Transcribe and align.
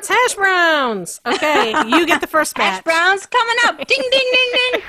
wants 0.00 0.08
hash 0.08 0.34
browns. 0.34 1.20
Okay, 1.26 1.74
you 1.88 2.06
get 2.06 2.22
the 2.22 2.26
first 2.26 2.54
batch. 2.56 2.76
Hash 2.76 2.84
browns 2.84 3.26
coming 3.26 3.56
up. 3.64 3.76
ding, 3.86 4.02
ding, 4.10 4.32
ding, 4.32 4.52
ding. 4.72 4.82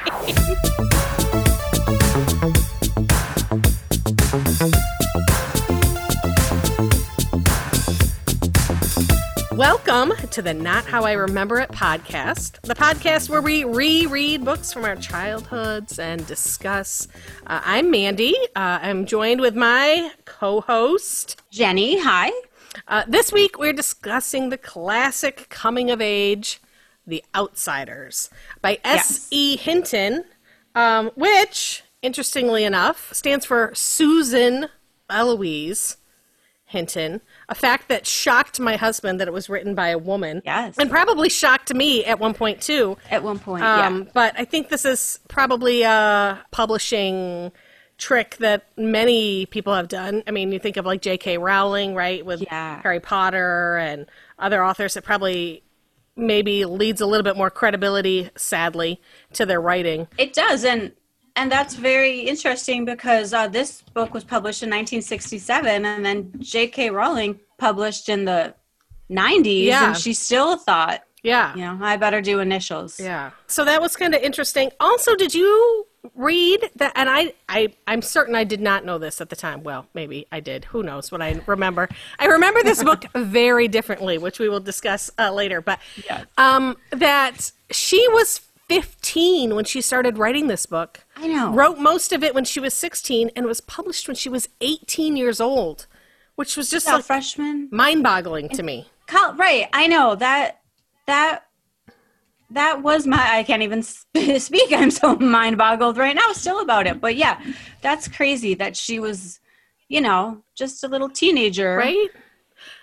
Welcome 9.58 10.14
to 10.30 10.42
the 10.42 10.54
Not 10.54 10.86
How 10.86 11.04
I 11.04 11.12
Remember 11.12 11.60
It 11.60 11.72
podcast, 11.72 12.62
the 12.62 12.74
podcast 12.74 13.30
where 13.30 13.42
we 13.42 13.66
reread 13.66 14.46
books 14.46 14.72
from 14.72 14.86
our 14.86 14.96
childhoods 14.96 16.00
and 16.00 16.26
discuss. 16.26 17.10
Uh, 17.48 17.60
I'm 17.66 17.92
Mandy. 17.92 18.34
Uh, 18.56 18.80
I'm 18.82 19.06
joined 19.06 19.42
with 19.42 19.56
my 19.58 20.12
co 20.24 20.62
host. 20.62 21.42
Jenny, 21.52 22.00
hi. 22.00 22.32
Uh, 22.88 23.04
this 23.08 23.32
week 23.32 23.58
we're 23.60 23.74
discussing 23.74 24.50
the 24.50 24.58
classic 24.58 25.48
coming 25.50 25.92
of 25.92 26.02
age, 26.02 26.62
The 27.06 27.24
Outsiders, 27.36 28.30
by 28.62 28.80
Yes. 28.84 29.10
S.E. 29.28 29.58
Hinton, 29.58 30.24
um, 30.76 31.12
which, 31.16 31.84
interestingly 32.02 32.64
enough, 32.64 33.14
stands 33.14 33.46
for 33.46 33.72
Susan 33.76 34.68
Eloise 35.10 35.98
Hinton, 36.66 37.20
a 37.50 37.56
fact 37.56 37.90
that 37.90 38.08
shocked 38.08 38.58
my 38.58 38.78
husband 38.78 39.20
that 39.20 39.28
it 39.28 39.34
was 39.34 39.50
written 39.50 39.76
by 39.76 39.90
a 39.90 39.98
woman. 39.98 40.42
Yes. 40.46 40.76
And 40.78 40.90
probably 40.90 41.28
shocked 41.28 41.74
me 41.74 42.06
at 42.06 42.18
one 42.20 42.34
point 42.34 42.62
too. 42.62 42.98
At 43.10 43.24
one 43.24 43.40
point, 43.40 43.64
Um, 43.64 44.04
yeah. 44.06 44.12
But 44.14 44.36
I 44.40 44.46
think 44.46 44.70
this 44.70 44.86
is 44.86 45.20
probably 45.28 45.82
a 45.82 46.40
publishing 46.52 47.52
trick 48.02 48.36
that 48.38 48.66
many 48.76 49.46
people 49.46 49.74
have 49.76 49.88
done. 49.88 50.24
I 50.28 50.32
mean, 50.32 50.52
you 50.52 50.58
think 50.60 50.76
of 50.76 50.86
like 50.88 51.02
J.K. 51.04 51.38
Rowling, 51.38 51.94
right, 51.94 52.26
with 52.26 52.42
Yeah. 52.42 52.82
Harry 52.82 53.00
Potter 53.00 53.78
and 53.78 54.08
other 54.40 54.66
authors 54.66 54.96
that 54.96 55.04
probably 55.04 55.64
maybe 56.16 56.66
leads 56.66 57.00
a 57.00 57.06
little 57.06 57.24
bit 57.24 57.38
more 57.38 57.52
credibility, 57.52 58.30
sadly, 58.36 59.00
to 59.34 59.46
their 59.46 59.62
writing. 59.62 60.08
It 60.18 60.34
does, 60.34 60.66
and 60.66 60.92
and 61.38 61.50
that's 61.50 61.76
very 61.76 62.22
interesting 62.22 62.84
because 62.84 63.34
uh, 63.34 63.48
this 63.48 63.84
book 63.94 64.14
was 64.14 64.24
published 64.26 64.64
in 64.64 64.70
1967, 64.70 65.86
and 65.86 66.04
then 66.06 66.34
J.K. 66.40 66.90
Rowling 66.90 67.40
published 67.60 68.10
in 68.10 68.26
the 68.26 68.54
90s, 69.10 69.66
Yeah. 69.66 69.88
and 69.90 69.98
she 69.98 70.14
still 70.14 70.58
thought, 70.58 71.04
Yeah. 71.24 71.54
you 71.56 71.62
know, 71.62 71.78
I 71.82 71.96
better 71.98 72.20
do 72.20 72.40
initials. 72.40 73.00
Yeah. 73.00 73.32
So 73.48 73.64
that 73.64 73.80
was 73.82 73.96
kind 73.96 74.14
of 74.16 74.22
interesting. 74.22 74.72
Also, 74.82 75.16
did 75.16 75.34
you 75.34 75.88
read 76.16 76.70
that? 76.76 76.92
And 76.96 77.10
I, 77.10 77.34
I, 77.48 77.74
I'm 77.88 78.02
certain 78.02 78.36
I 78.36 78.44
did 78.44 78.62
not 78.62 78.86
know 78.86 78.98
this 78.98 79.22
at 79.22 79.30
the 79.30 79.36
time. 79.36 79.64
Well, 79.64 79.88
maybe 79.94 80.26
I 80.32 80.40
did. 80.40 80.66
Who 80.66 80.84
knows 80.84 81.12
what 81.12 81.22
I 81.22 81.40
remember? 81.46 81.90
I 82.20 82.26
remember 82.26 82.64
this 82.64 82.84
book 82.84 83.06
very 83.16 83.68
differently, 83.68 84.18
which 84.18 84.40
we 84.40 84.50
will 84.50 84.60
discuss 84.60 85.12
uh, 85.20 85.32
later. 85.32 85.62
But 85.62 85.80
Yes. 86.10 86.26
um, 86.38 86.78
that 86.92 87.52
she 87.72 88.06
was 88.10 88.40
15 88.68 89.54
when 89.56 89.66
she 89.66 89.82
started 89.82 90.18
writing 90.18 90.48
this 90.48 90.66
book. 90.66 91.02
I 91.16 91.28
know. 91.28 91.52
Wrote 91.54 91.78
most 91.78 92.14
of 92.14 92.24
it 92.24 92.34
when 92.34 92.46
she 92.46 92.60
was 92.60 92.74
16 92.74 93.32
and 93.36 93.46
was 93.46 93.62
published 93.62 94.08
when 94.08 94.16
she 94.16 94.30
was 94.30 94.50
18 94.62 95.18
years 95.18 95.40
old, 95.42 95.88
which 96.36 96.56
was 96.58 96.70
just 96.70 96.88
Yeah, 96.88 96.96
like 96.96 97.06
freshman. 97.06 97.68
mind-boggling 97.72 98.50
to 98.50 98.64
me. 98.64 98.88
Right, 99.36 99.68
I 99.74 99.88
know 99.88 100.16
that 100.16 100.62
that 101.06 101.46
that 102.52 102.82
was 102.84 103.08
my. 103.08 103.38
I 103.38 103.44
can't 103.44 103.62
even 103.64 103.82
speak. 104.40 104.72
I'm 104.74 104.92
so 104.92 105.16
mind 105.16 105.58
boggled 105.58 105.98
right 105.98 106.16
now, 106.16 106.32
still 106.34 106.60
about 106.62 106.88
it. 106.88 107.02
But 107.02 107.16
yeah, 107.16 107.42
that's 107.82 108.08
crazy 108.08 108.54
that 108.56 108.76
she 108.76 109.00
was, 109.00 109.40
you 109.88 110.02
know, 110.02 110.44
just 110.56 110.84
a 110.84 110.88
little 110.88 111.10
teenager, 111.10 111.76
Right? 111.78 112.10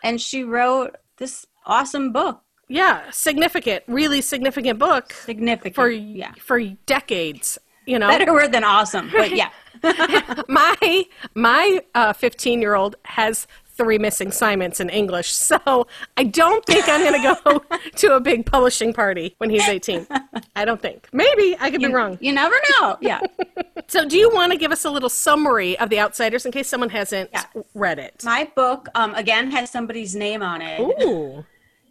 And 0.02 0.20
she 0.20 0.42
wrote 0.42 0.96
this 1.18 1.46
awesome 1.64 2.12
book, 2.12 2.42
Yeah, 2.68 3.10
significant, 3.10 3.84
really 3.86 4.20
significant 4.20 4.78
book. 4.78 5.12
significant 5.12 5.74
for 5.74 5.88
yeah, 5.90 6.32
for 6.40 6.60
decades. 6.86 7.58
You 7.86 7.98
know, 7.98 8.08
better 8.08 8.32
word 8.32 8.52
than 8.52 8.64
awesome, 8.64 9.08
but 9.10 9.30
yeah, 9.34 9.50
my 10.48 11.04
my 11.34 11.80
uh, 11.94 12.12
fifteen 12.12 12.60
year 12.60 12.74
old 12.74 12.96
has 13.04 13.46
three 13.78 13.96
missing 13.96 14.28
assignments 14.28 14.80
in 14.80 14.90
English, 14.90 15.32
so 15.50 15.86
I 16.18 16.24
don't 16.24 16.62
think 16.66 16.84
I'm 16.88 17.00
going 17.02 17.22
to 17.22 17.40
go 17.54 17.76
to 17.96 18.14
a 18.16 18.20
big 18.20 18.44
publishing 18.44 18.92
party 18.92 19.34
when 19.38 19.48
he's 19.48 19.66
eighteen. 19.66 20.06
I 20.54 20.66
don't 20.66 20.82
think. 20.82 21.08
Maybe 21.12 21.56
I 21.58 21.70
could 21.70 21.80
be 21.80 21.90
wrong. 21.92 22.18
you 22.20 22.32
never 22.34 22.56
know. 22.72 22.98
Yeah, 23.00 23.20
So, 23.88 24.06
do 24.06 24.18
you 24.18 24.30
want 24.34 24.52
to 24.52 24.58
give 24.58 24.72
us 24.72 24.84
a 24.84 24.90
little 24.90 25.08
summary 25.08 25.78
of 25.78 25.88
the 25.88 25.98
Outsiders 26.00 26.44
in 26.44 26.52
case 26.52 26.68
someone 26.68 26.90
hasn't 26.90 27.30
Yeah. 27.32 27.44
read 27.74 27.98
it? 27.98 28.22
my 28.24 28.50
book 28.54 28.88
um 28.94 29.14
again 29.14 29.50
has 29.52 29.70
somebody's 29.70 30.14
name 30.14 30.42
on 30.42 30.60
it. 30.60 30.78
Ooh, 30.80 31.44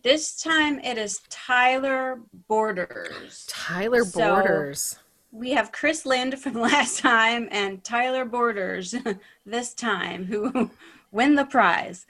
This 0.04 0.40
time 0.40 0.80
it 0.80 0.98
is 0.98 1.22
Tyler 1.30 2.20
Borders. 2.48 3.46
Tyler 3.50 4.04
So- 4.04 4.20
Borders. 4.20 5.00
We 5.32 5.52
have 5.52 5.72
Chris 5.72 6.06
Lind 6.06 6.40
from 6.40 6.54
last 6.70 7.00
time 7.00 7.48
and 7.52 7.84
Tyler 7.84 8.26
Borders 8.26 8.96
this 9.46 9.74
time 9.74 10.26
who 10.26 10.70
win 11.12 11.36
the 11.36 11.46
prize. 11.46 12.06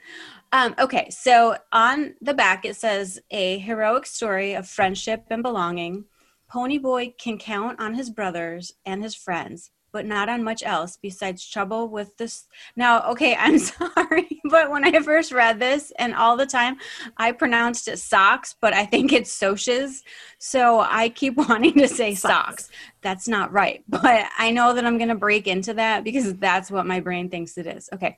Um, 0.52 0.74
okay, 0.78 1.10
so 1.10 1.56
on 1.72 2.14
the 2.22 2.34
back 2.34 2.64
it 2.64 2.76
says 2.76 3.20
a 3.30 3.58
heroic 3.58 4.06
story 4.06 4.54
of 4.54 4.66
friendship 4.68 5.24
and 5.30 5.42
belonging. 5.42 6.06
Ponyboy 6.50 7.18
can 7.18 7.36
count 7.36 7.78
on 7.78 7.94
his 7.94 8.08
brothers 8.08 8.72
and 8.86 9.02
his 9.02 9.14
friends, 9.14 9.70
but 9.92 10.06
not 10.06 10.30
on 10.30 10.42
much 10.42 10.62
else 10.62 10.96
besides 10.96 11.46
trouble 11.46 11.88
with 11.88 12.16
this. 12.16 12.46
Now, 12.76 13.02
okay, 13.10 13.36
I'm 13.38 13.58
sorry, 13.58 14.40
but 14.44 14.70
when 14.70 14.84
I 14.84 15.02
first 15.02 15.32
read 15.32 15.58
this 15.60 15.92
and 15.98 16.14
all 16.14 16.38
the 16.38 16.46
time 16.46 16.78
I 17.18 17.32
pronounced 17.32 17.86
it 17.86 17.98
socks, 17.98 18.54
but 18.58 18.72
I 18.72 18.86
think 18.86 19.12
it's 19.12 19.38
socias. 19.38 20.02
So 20.38 20.80
I 20.80 21.10
keep 21.10 21.36
wanting 21.48 21.74
to 21.74 21.88
say 21.88 22.14
socks. 22.14 22.70
That's 23.02 23.28
not 23.28 23.52
right. 23.52 23.84
But 23.88 24.26
I 24.38 24.50
know 24.52 24.72
that 24.72 24.86
I'm 24.86 24.96
going 24.96 25.08
to 25.08 25.14
break 25.14 25.46
into 25.46 25.74
that 25.74 26.04
because 26.04 26.34
that's 26.36 26.70
what 26.70 26.86
my 26.86 27.00
brain 27.00 27.28
thinks 27.28 27.58
it 27.58 27.66
is. 27.66 27.90
Okay, 27.92 28.16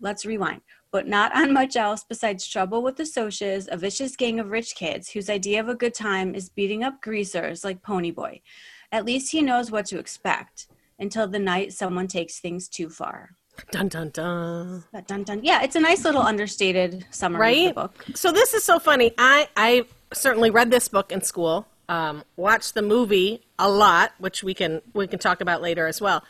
let's 0.00 0.26
rewind. 0.26 0.62
But 0.90 1.06
not 1.06 1.34
on 1.36 1.52
much 1.52 1.76
else 1.76 2.04
besides 2.04 2.46
trouble 2.46 2.82
with 2.82 2.96
the 2.96 3.02
socias, 3.02 3.68
a 3.68 3.76
vicious 3.76 4.16
gang 4.16 4.40
of 4.40 4.50
rich 4.50 4.74
kids 4.74 5.10
whose 5.10 5.28
idea 5.28 5.60
of 5.60 5.68
a 5.68 5.74
good 5.74 5.94
time 5.94 6.34
is 6.34 6.48
beating 6.48 6.82
up 6.82 7.02
greasers 7.02 7.64
like 7.64 7.82
Ponyboy. 7.82 8.40
At 8.92 9.04
least 9.04 9.32
he 9.32 9.42
knows 9.42 9.70
what 9.70 9.86
to 9.86 9.98
expect 9.98 10.68
until 10.98 11.26
the 11.26 11.38
night 11.38 11.72
someone 11.72 12.06
takes 12.06 12.38
things 12.38 12.68
too 12.68 12.88
far. 12.88 13.36
Dun 13.70 13.88
dun 13.88 14.10
dun. 14.10 14.84
Dun 15.06 15.24
dun. 15.24 15.40
Yeah, 15.42 15.62
it's 15.62 15.76
a 15.76 15.80
nice 15.80 16.04
little 16.04 16.22
understated 16.22 17.06
summary 17.10 17.40
right? 17.40 17.68
of 17.68 17.74
the 17.74 17.80
book. 17.80 18.04
So 18.14 18.30
this 18.30 18.54
is 18.54 18.64
so 18.64 18.78
funny. 18.78 19.12
I 19.18 19.48
I 19.56 19.84
certainly 20.12 20.50
read 20.50 20.70
this 20.70 20.88
book 20.88 21.10
in 21.10 21.22
school. 21.22 21.66
Um, 21.88 22.24
watched 22.36 22.74
the 22.74 22.82
movie 22.82 23.42
a 23.58 23.70
lot, 23.70 24.12
which 24.18 24.42
we 24.42 24.54
can 24.54 24.82
we 24.92 25.06
can 25.06 25.18
talk 25.18 25.40
about 25.40 25.62
later 25.62 25.86
as 25.86 26.00
well. 26.00 26.22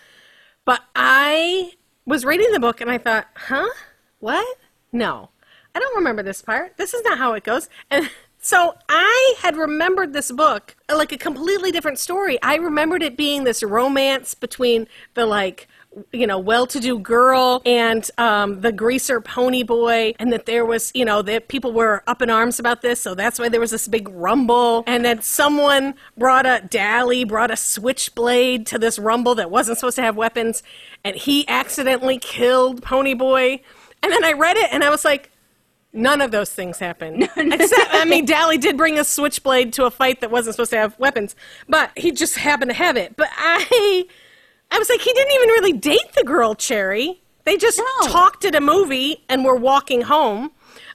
But 0.64 0.82
I 0.94 1.72
was 2.06 2.24
reading 2.24 2.52
the 2.52 2.60
book 2.60 2.80
and 2.80 2.90
I 2.90 2.98
thought, 2.98 3.26
huh, 3.34 3.68
what? 4.20 4.58
No, 4.92 5.30
I 5.74 5.80
don't 5.80 5.96
remember 5.96 6.22
this 6.22 6.40
part. 6.40 6.76
This 6.76 6.94
is 6.94 7.02
not 7.02 7.18
how 7.18 7.34
it 7.34 7.44
goes. 7.44 7.68
And 7.90 8.08
so 8.46 8.76
I 8.88 9.34
had 9.40 9.56
remembered 9.56 10.12
this 10.12 10.30
book 10.30 10.76
like 10.88 11.10
a 11.10 11.18
completely 11.18 11.72
different 11.72 11.98
story. 11.98 12.40
I 12.42 12.56
remembered 12.56 13.02
it 13.02 13.16
being 13.16 13.42
this 13.42 13.62
romance 13.62 14.34
between 14.34 14.86
the 15.14 15.26
like 15.26 15.66
you 16.12 16.26
know, 16.26 16.38
well-to-do 16.38 16.98
girl 16.98 17.62
and 17.64 18.10
um, 18.18 18.60
the 18.60 18.70
greaser 18.70 19.20
pony 19.20 19.62
boy, 19.62 20.14
and 20.18 20.32
that 20.32 20.46
there 20.46 20.64
was, 20.64 20.92
you 20.94 21.04
know, 21.04 21.22
that 21.22 21.48
people 21.48 21.72
were 21.72 22.02
up 22.06 22.20
in 22.20 22.28
arms 22.28 22.58
about 22.58 22.82
this, 22.82 23.00
so 23.00 23.14
that's 23.14 23.38
why 23.38 23.48
there 23.48 23.60
was 23.60 23.70
this 23.70 23.88
big 23.88 24.08
rumble, 24.10 24.84
and 24.86 25.04
that 25.04 25.24
someone 25.24 25.94
brought 26.16 26.44
a 26.44 26.62
Dally 26.68 27.24
brought 27.24 27.50
a 27.50 27.56
switchblade 27.56 28.66
to 28.66 28.78
this 28.78 28.98
rumble 28.98 29.34
that 29.36 29.50
wasn't 29.50 29.78
supposed 29.78 29.96
to 29.96 30.02
have 30.02 30.16
weapons, 30.16 30.62
and 31.02 31.16
he 31.16 31.48
accidentally 31.48 32.18
killed 32.18 32.82
Pony 32.82 33.14
Boy, 33.14 33.62
and 34.02 34.12
then 34.12 34.24
I 34.24 34.32
read 34.32 34.56
it 34.56 34.68
and 34.72 34.84
I 34.84 34.90
was 34.90 35.04
like. 35.04 35.30
None 35.96 36.20
of 36.20 36.30
those 36.30 36.50
things 36.50 36.78
happened. 36.78 37.22
Except, 37.36 37.88
I 37.94 38.04
mean, 38.04 38.24
Dally 38.26 38.58
did 38.58 38.76
bring 38.76 38.98
a 38.98 39.04
switchblade 39.04 39.72
to 39.74 39.84
a 39.86 39.90
fight 39.90 40.20
that 40.20 40.30
wasn't 40.30 40.54
supposed 40.54 40.70
to 40.72 40.78
have 40.78 40.98
weapons, 40.98 41.34
but 41.68 41.90
he 41.96 42.12
just 42.12 42.36
happened 42.36 42.70
to 42.70 42.76
have 42.76 42.96
it. 42.96 43.16
But 43.16 43.28
I, 43.36 44.04
I 44.70 44.78
was 44.78 44.88
like, 44.90 45.00
he 45.00 45.12
didn't 45.12 45.32
even 45.32 45.48
really 45.48 45.72
date 45.72 46.12
the 46.14 46.22
girl, 46.24 46.54
Cherry. 46.54 47.20
They 47.44 47.56
just 47.56 47.78
No. 47.78 48.08
talked 48.08 48.44
at 48.44 48.54
a 48.54 48.60
movie 48.60 49.24
and 49.28 49.44
were 49.44 49.56
walking 49.56 50.02
home. 50.02 50.50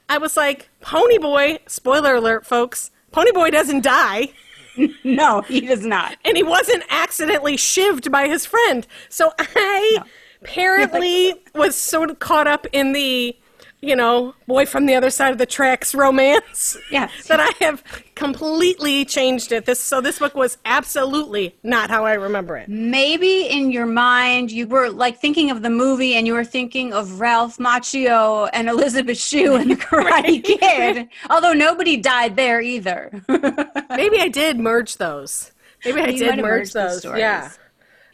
I 0.08 0.18
was 0.18 0.36
like, 0.36 0.68
Ponyboy, 0.82 1.60
spoiler 1.68 2.14
alert, 2.16 2.46
folks, 2.46 2.90
Ponyboy 3.12 3.50
doesn't 3.50 3.82
die, 3.82 4.28
No, 5.04 5.42
he 5.42 5.60
does 5.62 5.84
not. 5.84 6.16
and 6.24 6.36
he 6.36 6.42
wasn't 6.42 6.82
accidentally 6.90 7.56
shivved 7.56 8.10
by 8.10 8.28
his 8.28 8.46
friend. 8.46 8.86
So 9.08 9.32
I 9.38 9.98
apparently 10.42 11.34
was 11.54 11.76
sort 11.76 12.10
of 12.10 12.18
caught 12.18 12.46
up 12.46 12.66
in 12.72 12.92
the 12.92 13.36
you 13.82 13.96
know, 13.96 14.32
boy 14.46 14.64
from 14.64 14.86
the 14.86 14.94
other 14.94 15.10
side 15.10 15.32
of 15.32 15.38
the 15.38 15.44
tracks 15.46 15.92
romance. 15.94 16.76
Yes. 16.90 17.10
that 17.26 17.40
I 17.40 17.64
have 17.64 17.82
completely 18.14 19.04
changed 19.04 19.50
it. 19.50 19.66
This 19.66 19.80
so 19.80 20.00
this 20.00 20.20
book 20.20 20.34
was 20.36 20.56
absolutely 20.64 21.56
not 21.64 21.90
how 21.90 22.06
I 22.06 22.14
remember 22.14 22.56
it. 22.56 22.68
Maybe 22.68 23.42
in 23.48 23.72
your 23.72 23.86
mind 23.86 24.52
you 24.52 24.68
were 24.68 24.88
like 24.88 25.18
thinking 25.18 25.50
of 25.50 25.62
the 25.62 25.70
movie 25.70 26.14
and 26.14 26.26
you 26.26 26.32
were 26.34 26.44
thinking 26.44 26.92
of 26.92 27.20
Ralph 27.20 27.58
Macchio 27.58 28.48
and 28.52 28.68
Elizabeth 28.68 29.18
Shue 29.18 29.54
and 29.56 29.72
the 29.72 29.76
Karate 29.76 30.42
Kid. 30.44 31.08
Although 31.28 31.52
nobody 31.52 31.96
died 31.96 32.36
there 32.36 32.60
either. 32.60 33.10
Maybe 33.28 34.18
I 34.20 34.28
did 34.32 34.60
merge 34.60 34.96
those. 34.98 35.50
Maybe 35.84 36.00
I 36.00 36.06
You 36.08 36.18
did 36.18 36.38
merge 36.38 36.72
those. 36.72 37.00
stories. 37.00 37.18
Yeah. 37.18 37.50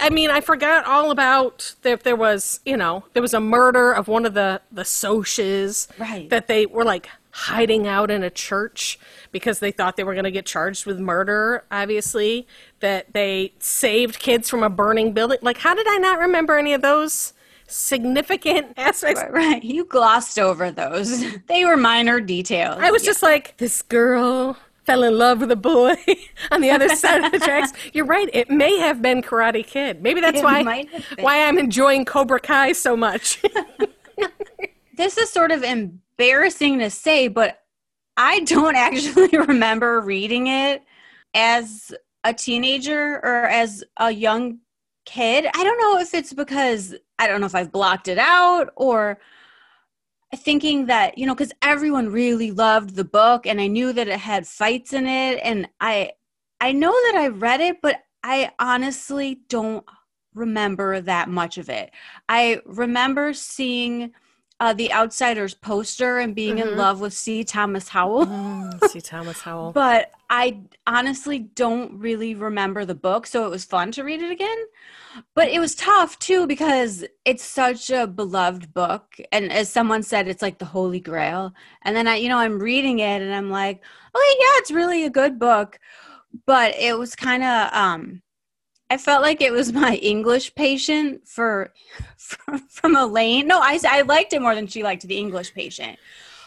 I 0.00 0.10
mean, 0.10 0.30
I 0.30 0.40
forgot 0.40 0.84
all 0.86 1.10
about 1.10 1.74
if 1.84 2.02
there 2.02 2.16
was, 2.16 2.60
you 2.64 2.76
know, 2.76 3.04
there 3.14 3.22
was 3.22 3.34
a 3.34 3.40
murder 3.40 3.92
of 3.92 4.08
one 4.08 4.24
of 4.24 4.34
the 4.34 4.60
the 4.70 4.82
Soches. 4.82 5.88
Right. 5.98 6.28
That 6.30 6.46
they 6.46 6.66
were 6.66 6.84
like 6.84 7.08
hiding 7.30 7.86
out 7.86 8.10
in 8.10 8.22
a 8.22 8.30
church 8.30 8.98
because 9.32 9.60
they 9.60 9.70
thought 9.70 9.96
they 9.96 10.04
were 10.04 10.14
going 10.14 10.24
to 10.24 10.30
get 10.30 10.46
charged 10.46 10.86
with 10.86 10.98
murder. 10.98 11.64
Obviously, 11.70 12.46
that 12.80 13.12
they 13.12 13.52
saved 13.58 14.18
kids 14.18 14.48
from 14.48 14.62
a 14.62 14.70
burning 14.70 15.12
building. 15.12 15.38
Like, 15.42 15.58
how 15.58 15.74
did 15.74 15.86
I 15.88 15.98
not 15.98 16.18
remember 16.18 16.56
any 16.58 16.72
of 16.72 16.82
those 16.82 17.32
significant 17.66 18.72
aspects? 18.76 19.22
right. 19.30 19.62
You 19.62 19.84
glossed 19.84 20.38
over 20.38 20.70
those. 20.70 21.24
They 21.48 21.64
were 21.64 21.76
minor 21.76 22.20
details. 22.20 22.78
I 22.80 22.90
was 22.90 23.02
just 23.02 23.22
like, 23.22 23.56
this 23.56 23.82
girl 23.82 24.56
fell 24.88 25.02
in 25.04 25.18
love 25.18 25.40
with 25.40 25.50
a 25.52 25.56
boy 25.56 25.94
on 26.50 26.62
the 26.62 26.70
other 26.70 26.88
side 26.88 27.22
of 27.22 27.30
the 27.30 27.38
tracks. 27.44 27.74
You're 27.92 28.06
right. 28.06 28.30
It 28.32 28.48
may 28.48 28.78
have 28.78 29.02
been 29.02 29.20
Karate 29.20 29.64
Kid. 29.64 30.02
Maybe 30.02 30.22
that's 30.22 30.38
It 30.38 30.44
why 30.44 30.62
might 30.62 30.88
have 30.88 31.04
been. 31.14 31.24
why 31.26 31.46
I'm 31.46 31.58
enjoying 31.58 32.06
Cobra 32.06 32.40
Kai 32.40 32.72
so 32.72 32.96
much. 32.96 33.42
this 34.96 35.18
is 35.18 35.30
sort 35.30 35.50
of 35.50 35.62
embarrassing 35.62 36.78
to 36.78 36.88
say, 36.88 37.28
but 37.28 37.60
I 38.16 38.40
don't 38.40 38.76
actually 38.76 39.28
remember 39.36 40.00
reading 40.00 40.46
it 40.46 40.82
as 41.34 41.92
a 42.24 42.32
teenager 42.32 43.16
or 43.22 43.44
as 43.44 43.84
a 43.98 44.10
young 44.10 44.60
kid. 45.04 45.46
I 45.54 45.64
don't 45.64 45.78
know 45.78 46.00
if 46.00 46.14
it's 46.14 46.32
because 46.32 46.94
I 47.18 47.28
don't 47.28 47.40
know 47.40 47.46
if 47.46 47.54
I've 47.54 47.70
blocked 47.72 48.08
it 48.08 48.18
out 48.18 48.70
or 48.74 49.18
thinking 50.36 50.86
that, 50.86 51.16
you 51.16 51.26
know, 51.26 51.34
because 51.34 51.52
everyone 51.62 52.10
really 52.10 52.50
loved 52.50 52.94
the 52.94 53.04
book 53.04 53.46
and 53.46 53.60
I 53.60 53.66
knew 53.66 53.92
that 53.92 54.08
it 54.08 54.20
had 54.20 54.46
fights 54.46 54.92
in 54.92 55.06
it 55.06 55.40
and 55.42 55.68
I 55.80 56.12
I 56.60 56.72
know 56.72 56.90
that 56.90 57.14
I 57.16 57.28
read 57.28 57.60
it, 57.60 57.80
but 57.80 58.00
I 58.24 58.50
honestly 58.58 59.40
don't 59.48 59.84
remember 60.34 61.00
that 61.00 61.28
much 61.28 61.56
of 61.56 61.68
it. 61.68 61.90
I 62.28 62.60
remember 62.66 63.32
seeing 63.32 64.12
uh, 64.60 64.72
the 64.72 64.92
Outsiders 64.92 65.54
poster 65.54 66.18
and 66.18 66.34
being 66.34 66.58
in 66.58 66.68
Mhm. 66.68 66.76
love 66.76 67.00
with 67.00 67.12
C. 67.12 67.44
Thomas 67.44 67.88
Howell, 67.88 68.26
C. 68.80 69.00
Thomas 69.00 69.40
Howell. 69.42 69.72
but 69.74 70.12
I 70.30 70.60
honestly 70.86 71.38
don't 71.38 71.98
really 71.98 72.34
remember 72.34 72.84
the 72.84 72.94
book, 72.94 73.26
so 73.26 73.46
it 73.46 73.50
was 73.50 73.64
fun 73.64 73.92
to 73.92 74.02
read 74.04 74.20
it 74.22 74.30
again. 74.30 74.58
But 75.34 75.48
it 75.48 75.58
was 75.58 75.74
tough 75.74 76.18
too 76.18 76.46
because 76.46 77.04
it's 77.24 77.44
such 77.44 77.90
a 77.90 78.06
beloved 78.06 78.74
book, 78.74 79.16
and 79.32 79.50
as 79.50 79.68
someone 79.70 80.02
said, 80.02 80.28
it's 80.28 80.42
like 80.42 80.58
the 80.58 80.64
Holy 80.64 81.00
Grail. 81.00 81.54
And 81.82 81.96
then 81.96 82.06
I, 82.06 82.16
you 82.16 82.28
know, 82.28 82.38
I'm 82.38 82.58
reading 82.58 82.98
it 82.98 83.22
and 83.22 83.32
I'm 83.34 83.50
like, 83.50 83.82
oh 84.14 84.36
yeah, 84.40 84.60
it's 84.60 84.70
really 84.70 85.04
a 85.04 85.10
good 85.10 85.38
book, 85.38 85.78
but 86.46 86.74
it 86.76 86.98
was 86.98 87.14
kind 87.16 87.42
of 87.42 87.72
um 87.72 88.22
I 88.90 88.96
felt 88.96 89.22
like 89.22 89.40
it 89.40 89.52
was 89.52 89.72
my 89.72 89.96
English 89.96 90.54
patient 90.54 91.28
for 91.28 91.72
from, 92.16 92.58
from 92.68 92.96
Elaine. 92.96 93.46
No, 93.46 93.60
I 93.60 93.78
I 93.88 94.02
liked 94.02 94.32
it 94.32 94.42
more 94.42 94.54
than 94.54 94.66
she 94.66 94.82
liked 94.82 95.06
the 95.06 95.18
English 95.18 95.54
patient. 95.54 95.98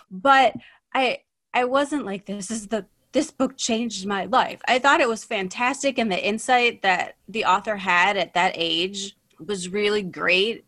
But 0.09 0.55
I 0.93 1.19
I 1.53 1.65
wasn't 1.65 2.05
like 2.05 2.25
this 2.25 2.49
is 2.49 2.67
the 2.67 2.85
this 3.11 3.29
book 3.29 3.57
changed 3.57 4.05
my 4.07 4.25
life. 4.25 4.61
I 4.67 4.79
thought 4.79 5.01
it 5.01 5.09
was 5.09 5.23
fantastic 5.25 5.97
and 5.97 6.09
the 6.11 6.25
insight 6.25 6.81
that 6.81 7.17
the 7.27 7.43
author 7.45 7.75
had 7.75 8.15
at 8.15 8.33
that 8.35 8.53
age 8.55 9.17
was 9.45 9.67
really 9.69 10.01
great. 10.01 10.65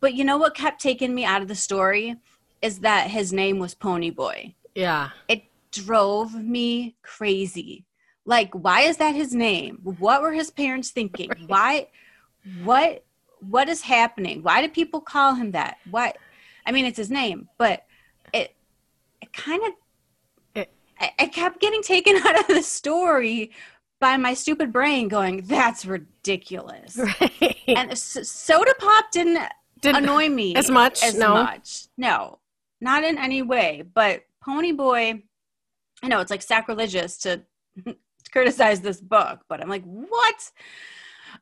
But 0.00 0.12
you 0.12 0.22
know 0.22 0.36
what 0.36 0.54
kept 0.54 0.80
taking 0.80 1.14
me 1.14 1.24
out 1.24 1.40
of 1.40 1.48
the 1.48 1.54
story 1.54 2.16
is 2.60 2.80
that 2.80 3.10
his 3.10 3.32
name 3.32 3.58
was 3.58 3.74
Pony 3.74 4.10
Boy 4.10 4.54
Yeah. 4.74 5.10
it 5.28 5.44
drove 5.72 6.34
me 6.34 6.96
crazy. 7.02 7.85
Like, 8.26 8.52
why 8.52 8.82
is 8.82 8.96
that 8.98 9.14
his 9.14 9.32
name? 9.34 9.78
What 9.84 10.20
were 10.20 10.32
his 10.32 10.50
parents 10.50 10.90
thinking? 10.90 11.30
Why, 11.46 11.86
what, 12.64 13.04
what 13.40 13.68
is 13.68 13.82
happening? 13.82 14.42
Why 14.42 14.60
do 14.62 14.68
people 14.68 15.00
call 15.00 15.34
him 15.34 15.52
that? 15.52 15.76
What? 15.90 16.18
I 16.66 16.72
mean, 16.72 16.84
it's 16.86 16.96
his 16.98 17.10
name, 17.10 17.48
but 17.56 17.84
it, 18.34 18.54
it 19.22 19.32
kind 19.32 19.62
of, 19.64 19.72
It- 20.56 20.72
I, 21.00 21.10
I 21.20 21.26
kept 21.26 21.60
getting 21.60 21.82
taken 21.82 22.16
out 22.26 22.38
of 22.40 22.46
the 22.48 22.62
story 22.62 23.52
by 24.00 24.16
my 24.16 24.34
stupid 24.34 24.72
brain, 24.72 25.08
going, 25.08 25.42
"That's 25.46 25.86
ridiculous." 25.86 26.98
Right. 26.98 27.56
And 27.68 27.96
Soda 27.96 28.74
Pop 28.78 29.10
didn't 29.12 29.38
Didn't- 29.80 30.02
annoy 30.04 30.28
me 30.28 30.54
as 30.54 30.68
much? 30.70 31.02
As 31.02 31.14
No? 31.16 31.34
much, 31.34 31.86
no, 31.96 32.40
not 32.80 33.04
in 33.04 33.16
any 33.18 33.40
way. 33.42 33.84
But 33.94 34.22
Pony 34.44 34.72
Boy, 34.72 35.22
I 36.02 36.08
know 36.08 36.20
it's 36.20 36.30
like 36.30 36.42
sacrilegious 36.42 37.16
to 37.18 37.42
criticize 38.28 38.80
this 38.80 39.00
book, 39.00 39.40
but 39.48 39.60
I'm 39.60 39.68
like, 39.68 39.84
what? 39.84 40.50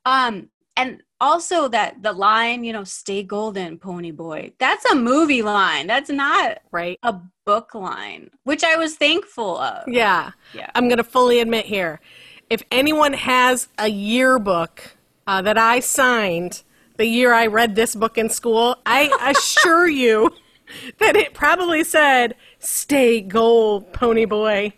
Um, 0.05 0.49
and 0.77 1.03
also 1.21 1.69
that 1.69 2.03
the 2.03 2.13
line, 2.13 2.65
you 2.65 2.73
know, 2.73 2.85
"Stay 2.85 3.23
golden, 3.23 3.79
Pony 3.79 4.11
Boy." 4.11 4.53
That's 4.59 4.85
a 4.87 4.95
movie 4.95 5.43
line. 5.43 5.87
That's 5.87 6.11
not 6.11 6.59
right. 6.73 6.99
a 7.03 7.21
book 7.45 7.75
line, 7.75 8.31
which 8.45 8.65
I 8.65 8.77
was 8.77 8.97
thankful 8.97 9.59
of. 9.59 9.85
Yeah. 9.87 10.33
Yeah. 10.53 10.71
I'm 10.75 10.89
going 10.89 10.99
to 10.99 11.05
fully 11.05 11.41
admit 11.41 11.67
here. 11.67 12.01
If 12.51 12.63
anyone 12.71 13.13
has 13.13 13.69
a 13.79 13.89
yearbook 13.89 14.97
uh, 15.27 15.43
that 15.43 15.59
I 15.59 15.81
signed 15.81 16.63
the 16.97 17.07
year 17.07 17.33
I 17.33 17.47
read 17.47 17.75
this 17.75 17.95
book 17.95 18.19
in 18.19 18.29
school, 18.29 18.77
I 18.87 19.35
assure 19.37 19.89
you 19.89 20.31
that 20.99 21.17
it 21.17 21.35
probably 21.35 21.85
said, 21.85 22.35
Stay 22.59 23.21
gold, 23.21 23.93
Pony 23.93 24.25
Boy. 24.25 24.75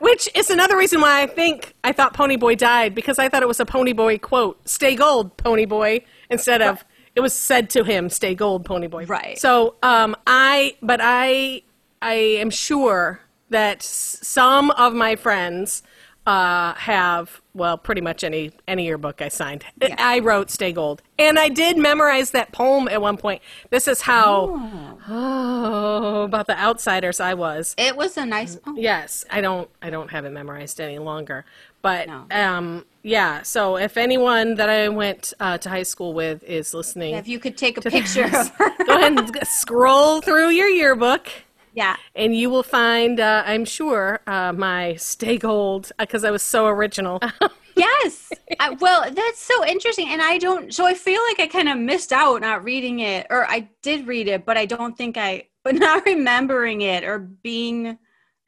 Which 0.00 0.28
is 0.34 0.50
another 0.50 0.76
reason 0.76 1.00
why 1.00 1.22
I 1.22 1.26
think 1.26 1.74
I 1.84 1.92
thought 1.92 2.14
Pony 2.14 2.36
Boy 2.36 2.54
died 2.54 2.94
because 2.94 3.18
I 3.18 3.28
thought 3.28 3.42
it 3.42 3.48
was 3.48 3.60
a 3.60 3.66
Pony 3.66 3.92
Boy 3.92 4.18
quote, 4.18 4.66
"Stay 4.68 4.94
gold, 4.94 5.36
Pony 5.36 5.64
Boy," 5.64 6.04
instead 6.30 6.62
of 6.62 6.84
it 7.14 7.20
was 7.20 7.32
said 7.32 7.70
to 7.70 7.84
him, 7.84 8.08
"Stay 8.10 8.34
gold, 8.34 8.64
Pony 8.64 8.86
Boy." 8.86 9.06
Right. 9.06 9.38
So, 9.38 9.76
um, 9.82 10.16
I, 10.26 10.76
but 10.82 11.00
I, 11.02 11.62
I 12.00 12.14
am 12.14 12.50
sure 12.50 13.20
that 13.50 13.82
some 13.82 14.70
of 14.72 14.94
my 14.94 15.16
friends 15.16 15.82
uh, 16.26 16.74
have, 16.74 17.40
well, 17.54 17.78
pretty 17.78 18.00
much 18.00 18.24
any 18.24 18.50
any 18.66 18.84
yearbook 18.86 19.22
I 19.22 19.28
signed. 19.28 19.64
I 19.98 20.18
wrote 20.18 20.50
"Stay 20.50 20.72
Gold," 20.72 21.02
and 21.18 21.38
I 21.38 21.48
did 21.48 21.76
memorize 21.78 22.32
that 22.32 22.50
poem 22.52 22.88
at 22.88 23.00
one 23.00 23.16
point. 23.16 23.42
This 23.70 23.86
is 23.86 24.00
how 24.02 24.98
oh, 25.08 26.22
about 26.24 26.46
the 26.46 26.58
outsiders 26.58 27.20
I 27.20 27.34
was. 27.34 27.74
It 27.78 27.96
was 27.96 28.16
a 28.16 28.26
nice 28.26 28.56
poem. 28.56 28.76
Yes, 28.78 29.24
I 29.30 29.40
don't 29.40 29.70
I 29.80 29.90
don't 29.90 30.10
have 30.10 30.24
it 30.24 30.30
memorized 30.30 30.80
any 30.80 30.98
longer. 30.98 31.44
But 31.82 32.08
No. 32.08 32.26
um 32.30 32.84
yeah, 33.04 33.42
so 33.42 33.76
if 33.76 33.96
anyone 33.96 34.56
that 34.56 34.68
I 34.68 34.88
went 34.88 35.32
uh, 35.38 35.58
to 35.58 35.68
high 35.68 35.84
school 35.84 36.12
with 36.12 36.42
is 36.42 36.74
listening, 36.74 37.14
If 37.14 37.28
you 37.28 37.38
could 37.38 37.56
take 37.56 37.78
a 37.78 37.82
picture 37.82 38.24
of 38.24 38.48
her. 38.56 38.84
go 38.84 38.96
ahead 38.98 39.16
and 39.16 39.38
scroll 39.46 40.20
through 40.20 40.48
your 40.48 40.66
yearbook 40.68 41.28
Yeah. 41.76 41.96
and 42.14 42.34
you 42.34 42.50
will 42.50 42.62
find 42.62 43.20
uh, 43.20 43.44
I'm 43.46 43.64
sure 43.66 44.20
uh, 44.26 44.52
my 44.52 44.96
stay 44.96 45.36
gold 45.36 45.92
because 45.98 46.24
I 46.24 46.30
was 46.30 46.42
so 46.42 46.66
original. 46.66 47.20
Yes. 47.76 48.32
I, 48.58 48.70
well, 48.70 49.04
that's 49.12 49.38
so 49.38 49.64
interesting. 49.66 50.08
And 50.08 50.22
I 50.22 50.38
don't, 50.38 50.74
so 50.74 50.86
I 50.86 50.94
feel 50.94 51.20
like 51.28 51.40
I 51.40 51.46
kind 51.46 51.68
of 51.68 51.76
missed 51.76 52.12
out 52.12 52.40
not 52.40 52.64
reading 52.64 53.00
it, 53.00 53.26
or 53.28 53.46
I 53.46 53.68
did 53.82 54.06
read 54.06 54.28
it, 54.28 54.46
but 54.46 54.56
I 54.56 54.64
don't 54.64 54.96
think 54.96 55.18
I, 55.18 55.48
but 55.62 55.74
not 55.86 56.06
remembering 56.06 56.80
it 56.80 57.04
or 57.04 57.18
being, 57.18 57.98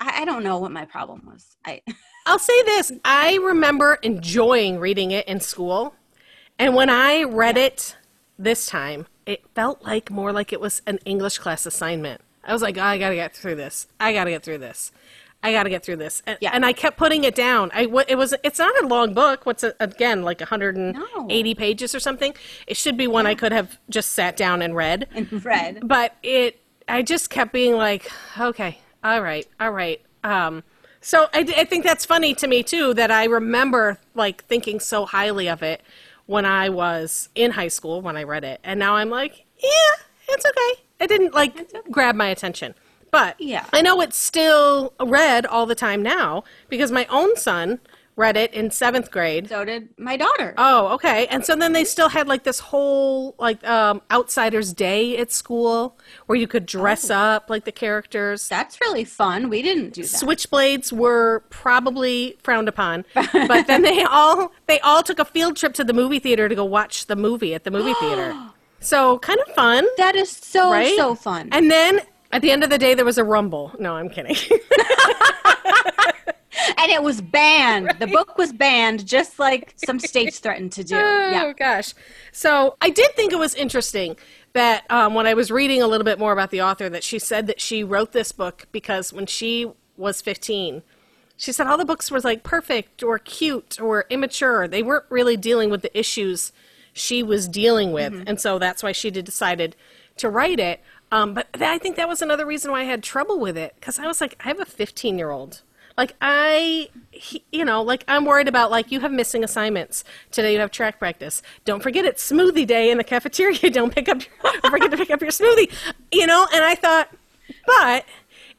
I, 0.01 0.23
I 0.23 0.25
don't 0.25 0.43
know 0.43 0.59
what 0.59 0.73
my 0.73 0.87
problem 0.87 1.25
was. 1.27 1.57
I, 1.65 1.83
I'll 2.27 2.39
say 2.39 2.63
this 2.65 2.93
I 3.05 3.37
remember 3.37 3.99
enjoying 4.03 4.79
reading 4.79 5.11
it 5.11 5.29
in 5.29 5.41
school. 5.41 5.95
And 6.59 6.75
when 6.75 6.91
I 6.91 7.23
read 7.23 7.57
it 7.57 7.97
this 8.39 8.67
time, 8.67 9.07
it 9.27 9.45
felt 9.55 9.83
like 9.83 10.11
more 10.11 10.33
like 10.33 10.53
it 10.53 10.61
was 10.61 10.83
an 10.87 10.99
English 11.05 11.39
class 11.39 11.67
assignment. 11.67 12.23
I 12.49 12.53
was 12.53 12.63
like, 12.63 12.77
oh, 12.79 12.83
I 12.83 12.99
gotta 12.99 13.15
get 13.15 13.37
through 13.37 13.55
this. 13.57 13.87
I 14.01 14.13
gotta 14.13 14.31
get 14.31 14.43
through 14.43 14.59
this. 14.59 14.91
I 15.41 15.53
gotta 15.53 15.71
get 15.71 15.85
through 15.85 15.97
this. 15.97 16.21
And, 16.27 16.37
Yeah. 16.41 16.51
and 16.53 16.67
I 16.67 16.73
kept 16.73 16.97
putting 16.97 17.23
it 17.23 17.37
down. 17.37 17.71
I 17.73 17.83
it 18.09 18.17
was 18.19 18.35
it's 18.43 18.59
not 18.59 18.83
a 18.83 18.87
long 18.89 19.15
book. 19.15 19.47
What's 19.47 19.63
it, 19.63 19.77
again 19.79 20.23
like 20.23 20.41
180 20.41 21.55
pages 21.55 21.95
or 21.95 22.01
something? 22.01 22.35
It 22.67 22.77
should 22.77 22.97
be 22.97 23.07
one 23.07 23.27
I 23.27 23.35
could 23.37 23.53
have 23.53 23.79
just 23.89 24.13
sat 24.13 24.37
down 24.37 24.63
and 24.63 24.75
read 24.75 25.07
and 25.15 25.45
read. 25.45 25.81
but 25.87 26.17
it 26.25 26.61
i 26.91 27.03
just 27.03 27.29
kept 27.29 27.53
being 27.53 27.75
like 27.77 28.11
okay 28.41 28.79
all 29.05 29.21
right 29.21 29.47
all 29.61 29.71
right 29.71 30.01
um 30.25 30.65
so 31.03 31.27
I, 31.35 31.41
I 31.55 31.65
think 31.65 31.85
that's 31.85 32.07
funny 32.07 32.33
to 32.37 32.47
me 32.47 32.63
too 32.63 32.95
that 32.95 33.11
i 33.11 33.25
remember 33.25 33.99
like 34.15 34.45
thinking 34.45 34.81
so 34.81 35.05
highly 35.05 35.51
of 35.51 35.63
it 35.63 35.83
when 36.25 36.47
i 36.47 36.71
was 36.71 37.29
in 37.35 37.51
high 37.51 37.69
school 37.69 38.01
when 38.01 38.17
i 38.17 38.23
read 38.23 38.43
it 38.43 38.61
and 38.65 38.81
now 38.81 38.97
i'm 38.97 39.11
like 39.11 39.45
yeah 39.63 40.03
it's 40.31 40.47
okay 40.47 40.83
it 41.01 41.09
didn't 41.09 41.35
like 41.35 41.73
grab 41.91 42.15
my 42.15 42.29
attention. 42.29 42.75
But 43.11 43.41
Yeah. 43.41 43.65
I 43.73 43.81
know 43.83 44.01
it's 44.01 44.17
still 44.17 44.93
read 45.01 45.47
all 45.47 45.65
the 45.67 45.75
time 45.75 46.03
now 46.03 46.45
because 46.69 46.93
my 46.93 47.07
own 47.07 47.37
son 47.37 47.81
read 48.17 48.37
it 48.37 48.53
in 48.53 48.69
seventh 48.69 49.13
grade. 49.13 49.49
So 49.49 49.65
did 49.65 49.89
my 49.97 50.17
daughter. 50.17 50.53
Oh, 50.59 50.89
okay. 50.95 51.29
And 51.29 51.47
so 51.47 51.55
then 51.55 51.73
they 51.73 51.85
still 51.85 52.09
had 52.09 52.27
like 52.27 52.43
this 52.43 52.59
whole 52.59 53.37
like 53.39 53.65
um, 53.67 54.03
outsiders 54.11 54.73
day 54.75 55.17
at 55.19 55.31
school 55.31 55.97
where 56.27 56.37
you 56.37 56.49
could 56.49 56.67
dress 56.67 57.11
up 57.11 57.49
like 57.49 57.65
the 57.65 57.71
characters. 57.73 58.49
That's 58.49 58.81
really 58.81 59.05
fun. 59.05 59.49
We 59.49 59.63
didn't 59.63 59.91
do 59.95 60.03
that. 60.03 60.09
Switchblades 60.09 60.93
were 60.93 61.45
probably 61.49 62.37
frowned 62.43 62.69
upon, 62.69 63.05
but 63.15 63.69
then 63.69 63.83
they 63.83 64.03
all 64.03 64.53
they 64.67 64.81
all 64.81 65.05
took 65.05 65.21
a 65.21 65.25
field 65.25 65.57
trip 65.57 65.73
to 65.75 65.85
the 65.85 65.93
movie 65.95 66.19
theater 66.19 66.49
to 66.49 66.55
go 66.57 66.65
watch 66.65 67.07
the 67.07 67.17
movie 67.17 67.55
at 67.55 67.63
the 67.63 67.71
movie 67.71 67.95
theater. 68.01 68.37
So 68.81 69.19
kind 69.19 69.41
of 69.47 69.55
fun, 69.55 69.87
That 69.97 70.15
is 70.15 70.31
so 70.31 70.71
right? 70.71 70.97
so 70.97 71.15
fun. 71.15 71.49
And 71.53 71.71
then 71.71 72.01
at 72.33 72.43
the 72.43 72.51
end 72.51 72.63
of 72.63 72.71
the 72.71 72.79
day, 72.79 72.95
there 72.95 73.05
was 73.05 73.19
a 73.19 73.25
rumble. 73.25 73.75
No, 73.79 73.97
I'm 73.97 74.09
kidding. 74.09 74.37
and 76.77 76.91
it 76.91 77.03
was 77.03 77.21
banned. 77.21 77.91
The 77.99 78.07
book 78.07 78.39
was 78.39 78.53
banned, 78.53 79.07
just 79.07 79.39
like 79.39 79.75
some 79.77 79.99
states 79.99 80.39
threatened 80.45 80.73
to 80.73 80.85
do. 80.85 80.97
Oh 80.97 81.31
Yeah. 81.31 81.53
gosh. 81.53 81.95
So 82.33 82.77
I 82.81 82.91
did 82.91 83.15
think 83.17 83.33
it 83.33 83.39
was 83.39 83.55
interesting 83.55 84.17
that 84.53 84.85
um, 84.91 85.15
when 85.15 85.27
I 85.27 85.35
was 85.35 85.51
reading 85.51 85.83
a 85.83 85.87
little 85.87 86.05
bit 86.05 86.19
more 86.19 86.33
about 86.33 86.51
the 86.51 86.63
author, 86.63 86.89
that 86.89 87.05
she 87.05 87.19
said 87.19 87.47
that 87.47 87.61
she 87.61 87.85
wrote 87.85 88.13
this 88.13 88.33
book 88.33 88.67
because 88.73 89.13
when 89.13 89.27
she 89.27 89.71
was 89.97 90.21
15, 90.21 90.83
she 91.37 91.53
said 91.53 91.67
all 91.67 91.77
the 91.79 91.85
books 91.85 92.11
were 92.11 92.21
like 92.21 92.43
perfect 92.43 93.03
or 93.03 93.19
cute 93.19 93.81
or 93.81 94.05
immature. 94.11 94.67
They 94.67 94.83
weren't 94.83 95.05
really 95.11 95.37
dealing 95.37 95.71
with 95.71 95.83
the 95.83 95.97
issues 95.99 96.53
she 96.99 97.23
was 97.23 97.49
dealing 97.49 97.93
with, 97.93 98.25
and 98.27 98.41
so 98.41 98.59
that's 98.59 98.83
why 98.83 98.93
she 98.93 99.11
decided 99.11 99.77
to 100.17 100.29
write 100.29 100.61
it. 100.61 100.81
Um, 101.11 101.35
but 101.35 101.53
th- 101.53 101.69
I 101.69 101.79
think 101.79 101.97
that 101.97 102.09
was 102.09 102.21
another 102.21 102.45
reason 102.45 102.71
why 102.71 102.81
I 102.81 102.85
had 102.85 103.03
trouble 103.03 103.39
with 103.39 103.57
it 103.57 103.75
because 103.77 103.99
I 103.99 104.07
was 104.07 104.21
like, 104.21 104.37
I 104.45 104.49
have 104.49 104.61
a 104.61 104.67
15 104.67 105.19
year 105.19 105.31
old. 105.31 105.63
Like 105.97 106.15
I, 106.21 106.91
he, 107.11 107.43
you 107.51 107.65
know, 107.65 107.83
like 107.83 108.05
I'm 108.07 108.25
worried 108.25 108.47
about 108.47 108.71
like 108.71 108.93
you 108.93 109.01
have 109.01 109.11
missing 109.11 109.43
assignments 109.43 110.05
today. 110.31 110.53
You 110.53 110.61
have 110.61 110.71
track 110.71 110.99
practice. 110.99 111.43
Don't 111.65 111.83
forget 111.83 112.05
it's 112.05 112.31
smoothie 112.31 112.67
day 112.67 112.91
in 112.91 112.99
the 112.99 113.05
cafeteria. 113.05 113.59
Don't 113.71 113.93
pick 113.93 114.09
up, 114.09 114.19
don't 114.43 114.71
forget 114.71 114.91
to 114.93 114.97
pick 114.97 115.11
up 115.11 115.21
your 115.21 115.31
smoothie. 115.31 115.73
You 116.13 116.27
know, 116.27 116.47
and 116.53 116.63
I 116.63 116.77
thought, 116.77 117.13
but 117.67 118.05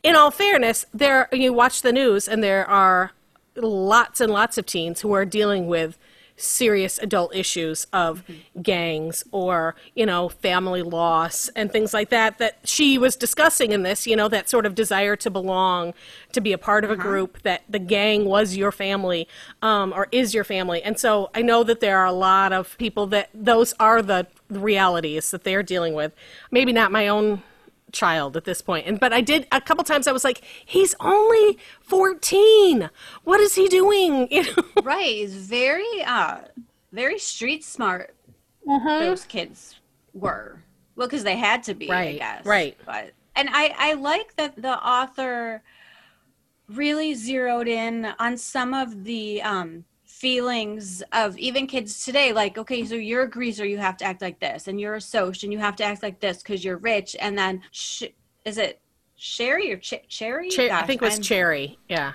in 0.04 0.16
all 0.16 0.32
fairness, 0.32 0.86
there 0.94 1.30
you 1.32 1.54
watch 1.54 1.82
the 1.82 1.94
news 1.94 2.28
and 2.28 2.44
there 2.44 2.68
are 2.68 3.12
lots 3.56 4.20
and 4.20 4.32
lots 4.32 4.58
of 4.58 4.66
teens 4.66 5.02
who 5.02 5.14
are 5.14 5.26
dealing 5.26 5.68
with 5.68 5.98
serious 6.40 6.98
adult 7.00 7.36
issues 7.36 7.86
of 7.92 8.24
gangs 8.62 9.24
or 9.32 9.76
you 9.96 10.06
know 10.06 10.30
family 10.30 10.82
loss 10.82 11.50
and 11.50 11.72
things 11.72 11.94
like 11.94 12.10
that 12.10 12.38
that 12.38 12.58
she 12.64 12.98
was 12.98 13.16
discussing 13.16 13.72
in 13.72 13.84
this 13.84 14.08
you 14.08 14.16
know 14.16 14.28
that 14.28 14.50
sort 14.50 14.66
of 14.66 14.74
desire 14.76 15.16
to 15.16 15.30
belong 15.30 15.94
to 16.32 16.42
be 16.42 16.54
a 16.54 16.58
part 16.58 16.84
of 16.84 16.92
a 16.92 16.96
group 16.96 17.42
that 17.44 17.64
the 17.70 17.80
gang 17.80 18.26
was 18.26 18.56
your 18.56 18.72
family 18.72 19.28
um, 19.62 19.94
or 19.94 20.08
is 20.12 20.34
your 20.34 20.44
family. 20.44 20.82
And 20.82 20.98
so 21.00 21.30
i 21.34 21.42
know 21.42 21.64
that 21.64 21.80
there 21.80 22.00
are 22.00 22.06
a 22.06 22.12
lot 22.12 22.54
of 22.54 22.78
people 22.78 23.08
that 23.08 23.30
those 23.34 23.74
are 23.80 24.02
the 24.02 24.28
realities 24.50 25.32
that 25.32 25.44
they're 25.44 25.64
dealing 25.64 25.94
with. 25.94 26.14
Maybe 26.52 26.74
not 26.74 26.92
my 26.92 27.08
own 27.08 27.44
child 27.92 28.38
at 28.38 28.46
this 28.46 28.62
point. 28.62 28.88
And 28.88 29.00
but 29.00 29.14
I 29.14 29.22
did 29.22 29.48
a 29.52 29.62
couple 29.62 29.84
times 29.84 30.08
I 30.08 30.12
was 30.12 30.24
like, 30.24 30.42
he's 30.66 30.96
only 31.00 31.58
14. 31.82 32.90
What 33.24 33.40
is 33.40 33.56
he 33.56 33.68
doing? 33.68 34.28
You 34.32 34.44
know? 34.44 34.82
Right. 34.84 35.16
He's 35.16 35.34
very 35.34 36.04
uh 36.06 36.40
very 36.92 37.20
street 37.20 37.64
smart. 37.64 38.16
Mm-hmm. 38.68 39.06
Those 39.06 39.26
kids 39.26 39.80
were. 40.14 40.62
Well, 40.96 41.08
because 41.08 41.24
they 41.24 41.38
had 41.38 41.64
to 41.64 41.74
be, 41.74 41.90
I 41.92 42.18
guess. 42.18 42.46
right. 42.46 42.78
But 42.86 43.12
and 43.36 43.50
I, 43.52 43.74
I 43.78 43.94
like 43.94 44.36
that 44.36 44.62
the 44.62 44.78
author 44.78 45.62
really 46.68 47.14
zeroed 47.14 47.68
in 47.68 48.06
on 48.20 48.38
some 48.38 48.74
of 48.74 49.04
the 49.06 49.42
um 49.42 49.86
feelings 50.20 51.02
of 51.14 51.38
even 51.38 51.66
kids 51.66 52.04
today 52.04 52.34
like 52.34 52.58
okay 52.58 52.84
so 52.86 52.94
you're 52.96 53.24
a 53.24 53.30
greaser 53.30 53.66
you 53.66 53.78
have 53.78 53.96
to 53.96 54.04
act 54.04 54.22
like 54.22 54.38
this 54.40 54.68
and 54.68 54.80
you're 54.80 54.96
a 54.96 55.02
soch 55.02 55.44
and 55.44 55.54
you 55.54 55.60
have 55.60 55.78
to 55.78 55.84
act 55.84 56.04
like 56.04 56.20
this 56.20 56.44
because 56.44 56.64
you're 56.64 56.78
rich 56.78 57.16
and 57.22 57.38
then 57.38 57.62
sh- 57.72 58.04
is 58.44 58.58
it 58.58 58.82
sherry 59.16 59.72
or 59.72 59.78
ch- 59.78 60.06
cherry 60.10 60.50
Cher- 60.50 60.74
I 60.74 60.84
think 60.86 61.02
it 61.02 61.06
was 61.06 61.16
I'm- 61.16 61.22
Cherry. 61.22 61.78
Yeah. 61.88 62.14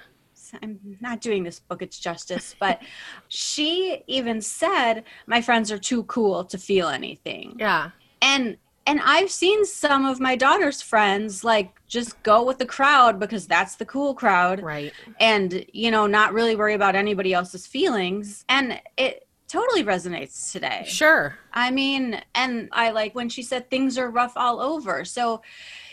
I'm 0.63 0.79
not 1.01 1.21
doing 1.21 1.43
this 1.43 1.59
book 1.59 1.83
its 1.83 1.99
justice, 1.99 2.55
but 2.61 2.81
she 3.29 4.05
even 4.07 4.41
said 4.41 5.03
my 5.27 5.41
friends 5.41 5.73
are 5.73 5.79
too 5.79 6.05
cool 6.05 6.45
to 6.45 6.59
feel 6.59 6.89
anything. 6.89 7.57
Yeah. 7.59 7.91
And 8.23 8.57
and 8.87 9.01
I've 9.03 9.31
seen 9.31 9.65
some 9.65 10.05
of 10.05 10.21
my 10.21 10.37
daughter's 10.37 10.83
friends 10.83 11.43
like 11.45 11.73
just 11.89 12.23
go 12.23 12.45
with 12.45 12.59
the 12.59 12.67
crowd 12.67 13.19
because 13.19 13.47
that's 13.47 13.77
the 13.77 13.85
cool 13.87 14.15
crowd 14.15 14.63
Right. 14.63 14.93
and 15.21 15.65
you 15.73 15.91
know 15.91 16.07
not 16.07 16.33
really 16.33 16.57
worry 16.57 16.75
about 16.75 16.95
anybody 16.95 17.33
else's 17.33 17.67
feelings 17.67 18.45
and 18.49 18.81
it 18.97 19.27
totally 19.49 19.85
resonates 19.85 20.51
today. 20.51 20.83
Sure. 20.87 21.39
I 21.53 21.71
mean, 21.71 22.21
and 22.35 22.69
I 22.73 22.91
like 22.91 23.15
when 23.15 23.29
she 23.29 23.43
said 23.43 23.71
things 23.71 23.97
are 23.99 24.11
rough 24.11 24.33
all 24.37 24.61
over. 24.61 25.05
So, 25.05 25.43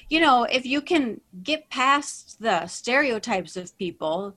you 0.10 0.19
know, 0.19 0.43
if 0.45 0.65
you 0.65 0.81
can 0.81 1.21
get 1.43 1.69
past 1.69 2.41
the 2.41 2.65
stereotypes 2.65 3.55
of 3.57 3.77
people, 3.77 4.36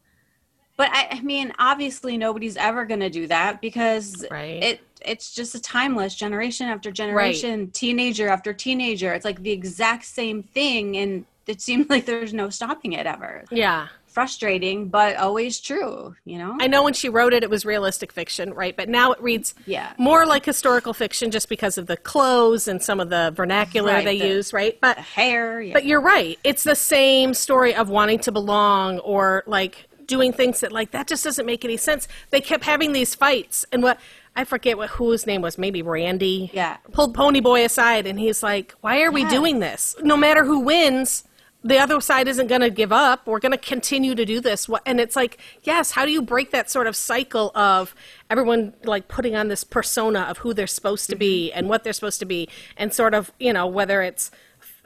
but 0.77 0.91
I, 0.93 1.09
I 1.13 1.21
mean, 1.23 1.53
obviously 1.59 2.19
nobody's 2.19 2.57
ever 2.57 2.85
going 2.85 3.01
to 3.01 3.09
do 3.09 3.27
that 3.29 3.61
because 3.63 4.27
Right. 4.31 4.63
it 4.63 4.81
it's 5.05 5.35
just 5.35 5.55
a 5.55 5.61
timeless 5.61 6.15
generation 6.15 6.69
after 6.69 6.91
generation, 6.91 7.71
teenager 7.71 8.29
after 8.29 8.53
teenager. 8.53 9.13
It's 9.13 9.25
like 9.25 9.43
the 9.43 9.51
exact 9.53 10.05
same 10.05 10.43
thing, 10.43 10.97
and 10.97 11.25
it 11.47 11.61
seems 11.61 11.89
like 11.91 12.07
there's 12.07 12.33
no 12.35 12.51
stopping 12.51 12.93
it 12.95 13.07
ever. 13.07 13.45
Yeah. 13.51 13.89
Frustrating, 14.07 14.87
but 14.89 15.17
always 15.17 15.59
true. 15.59 16.15
You 16.25 16.39
know? 16.39 16.57
I 16.61 16.69
know 16.69 16.85
when 16.85 16.95
she 16.95 17.09
wrote 17.09 17.33
it, 17.35 17.43
it 17.43 17.51
was 17.51 17.67
realistic 17.67 18.13
fiction, 18.13 18.55
right? 18.55 18.77
But 18.77 18.89
now 18.89 19.11
it 19.11 19.21
reads 19.21 19.55
Yeah. 19.67 19.93
more 19.99 20.25
like 20.25 20.45
historical 20.45 20.95
fiction 20.95 21.33
just 21.33 21.49
because 21.49 21.79
of 21.79 21.89
the 21.89 21.97
clothes 21.97 22.69
and 22.69 22.81
some 22.81 23.01
of 23.01 23.11
the 23.11 23.33
vernacular 23.35 23.93
Right, 23.93 24.05
they 24.05 24.19
the- 24.21 24.29
use, 24.29 24.53
right? 24.53 24.79
But 24.81 24.99
Hair. 24.99 25.63
Yeah. 25.63 25.73
But 25.73 25.85
you're 25.85 26.01
right. 26.01 26.39
It's 26.45 26.63
the 26.63 26.77
same 26.77 27.35
story 27.35 27.75
of 27.75 27.89
wanting 27.89 28.21
to 28.21 28.31
belong 28.31 29.01
or 29.01 29.43
like 29.49 29.89
doing 30.07 30.33
things 30.33 30.61
that 30.61 30.71
like 30.71 30.93
that 30.93 31.09
just 31.09 31.25
doesn't 31.25 31.45
make 31.47 31.65
any 31.65 31.77
sense. 31.77 32.07
They 32.31 32.41
kept 32.41 32.63
having 32.63 32.93
these 32.93 33.17
fights 33.17 33.67
and 33.73 33.83
what 33.83 33.99
I 34.37 34.45
forget 34.45 34.77
what 34.77 34.91
whose 34.91 35.27
name 35.27 35.43
was, 35.43 35.59
maybe 35.59 35.83
Randy. 35.83 36.51
Yeah. 36.53 36.79
Pulled 36.93 37.15
Pony 37.15 37.41
Boy 37.41 37.65
aside 37.65 38.07
and 38.07 38.19
he's 38.19 38.43
like, 38.43 38.75
"Why 38.81 39.03
are 39.03 39.11
we 39.11 39.25
doing 39.25 39.61
this? 39.61 39.95
No 40.03 40.17
matter 40.17 40.45
who 40.45 40.61
wins, 40.61 41.25
the 41.63 41.79
other 41.79 42.01
side 42.01 42.27
isn't 42.29 42.49
going 42.49 42.61
to 42.61 42.71
give 42.71 42.93
up. 42.93 43.27
We're 43.27 43.39
going 43.39 43.53
to 43.53 43.59
continue 43.59 44.15
to 44.15 44.25
do 44.25 44.41
this." 44.41 44.69
And 44.87 45.01
it's 45.01 45.15
like, 45.15 45.39
yes, 45.63 45.93
how 45.93 46.05
do 46.05 46.11
you 46.11 46.21
break 46.21 46.51
that 46.51 46.69
sort 46.69 46.87
of 46.87 46.97
cycle 46.97 47.53
of 47.55 47.95
everyone 48.29 48.75
like 48.85 49.07
putting 49.07 49.37
on 49.37 49.49
this 49.49 49.63
persona 49.63 50.23
of 50.23 50.39
who 50.39 50.53
they're 50.53 50.67
supposed 50.67 51.09
to 51.11 51.17
be 51.17 51.53
and 51.53 51.69
what 51.69 51.85
they're 51.85 51.93
supposed 51.93 52.19
to 52.21 52.27
be 52.27 52.49
and 52.77 52.93
sort 52.93 53.15
of, 53.15 53.33
you 53.39 53.53
know, 53.53 53.67
whether 53.67 54.03
it's 54.03 54.33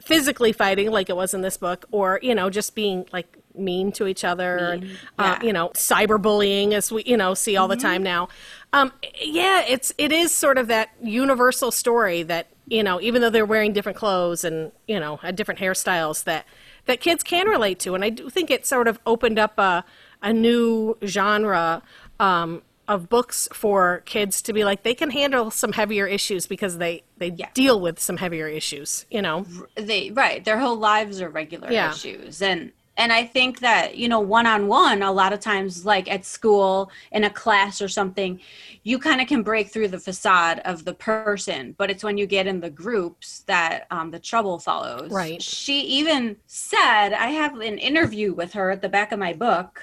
physically 0.01 0.51
fighting 0.51 0.91
like 0.91 1.09
it 1.09 1.15
was 1.15 1.33
in 1.33 1.41
this 1.41 1.57
book 1.57 1.85
or 1.91 2.19
you 2.23 2.33
know 2.33 2.49
just 2.49 2.73
being 2.73 3.05
like 3.11 3.37
mean 3.53 3.91
to 3.91 4.07
each 4.07 4.23
other 4.23 4.57
and 4.57 4.83
uh, 4.83 4.87
yeah. 5.19 5.35
Mm-hmm. 5.35 5.45
you 5.45 5.53
know 5.53 5.69
cyberbullying 5.69 6.71
as 6.71 6.91
we 6.91 7.03
you 7.03 7.17
know 7.17 7.33
see 7.33 7.57
all 7.57 7.67
the 7.67 7.75
time 7.75 8.01
now 8.01 8.29
um, 8.73 8.91
yeah 9.21 9.63
it's 9.67 9.93
it 9.97 10.11
is 10.11 10.31
sort 10.31 10.57
of 10.57 10.67
that 10.67 10.89
universal 11.01 11.71
story 11.71 12.23
that 12.23 12.47
you 12.67 12.83
know 12.83 13.01
even 13.01 13.21
though 13.21 13.29
they're 13.29 13.45
wearing 13.45 13.73
different 13.73 13.97
clothes 13.97 14.43
and 14.43 14.71
you 14.87 14.99
know 14.99 15.17
had 15.17 15.35
different 15.35 15.59
hairstyles 15.59 16.23
that 16.25 16.45
that 16.85 16.99
kids 17.01 17.23
can 17.23 17.47
relate 17.47 17.79
to 17.79 17.95
and 17.95 18.03
i 18.03 18.09
do 18.09 18.29
think 18.29 18.51
it 18.51 18.65
sort 18.65 18.87
of 18.87 18.99
opened 19.05 19.39
up 19.39 19.57
a 19.57 19.83
a 20.21 20.33
new 20.33 20.97
genre 21.05 21.81
um, 22.19 22.61
of 22.87 23.07
books 23.07 23.47
for 23.53 24.01
kids 24.05 24.41
to 24.41 24.51
be 24.53 24.63
like 24.65 24.83
they 24.83 24.93
can 24.95 25.09
handle 25.11 25.49
some 25.51 25.71
heavier 25.73 26.05
issues 26.07 26.45
because 26.47 26.77
they 26.77 27.03
they 27.17 27.29
Yeah. 27.35 27.49
deal 27.53 27.79
with 27.79 27.99
some 27.99 28.17
heavier 28.17 28.47
issues 28.47 29.05
you 29.09 29.21
know 29.21 29.45
they 29.75 30.11
right 30.11 30.43
their 30.45 30.59
whole 30.59 30.75
lives 30.77 31.21
are 31.21 31.29
regular 31.29 31.71
Yeah. 31.71 31.91
issues 31.91 32.41
and 32.41 32.71
and 32.99 33.11
i 33.13 33.23
think 33.23 33.59
that 33.61 33.97
you 33.97 34.07
know 34.07 34.19
one-on-one 34.19 35.01
a 35.01 35.11
lot 35.11 35.33
of 35.33 35.39
times 35.39 35.85
like 35.85 36.11
at 36.11 36.23
school 36.25 36.91
in 37.11 37.23
a 37.23 37.29
class 37.29 37.81
or 37.81 37.87
something 37.87 38.39
you 38.83 38.99
kind 38.99 39.21
of 39.21 39.27
can 39.27 39.41
break 39.41 39.69
through 39.69 39.87
the 39.87 39.97
facade 39.99 40.61
of 40.65 40.85
the 40.85 40.93
person 40.93 41.73
but 41.77 41.89
it's 41.89 42.03
when 42.03 42.17
you 42.17 42.27
get 42.27 42.45
in 42.45 42.59
the 42.59 42.69
groups 42.69 43.39
that 43.47 43.87
um, 43.89 44.11
the 44.11 44.19
trouble 44.19 44.59
follows 44.59 45.11
Right. 45.11 45.41
she 45.41 45.79
even 45.81 46.35
said 46.45 47.13
i 47.13 47.27
have 47.27 47.59
an 47.59 47.77
interview 47.79 48.33
with 48.33 48.53
her 48.53 48.69
at 48.69 48.81
the 48.81 48.89
back 48.89 49.11
of 49.11 49.17
my 49.17 49.33
book 49.33 49.81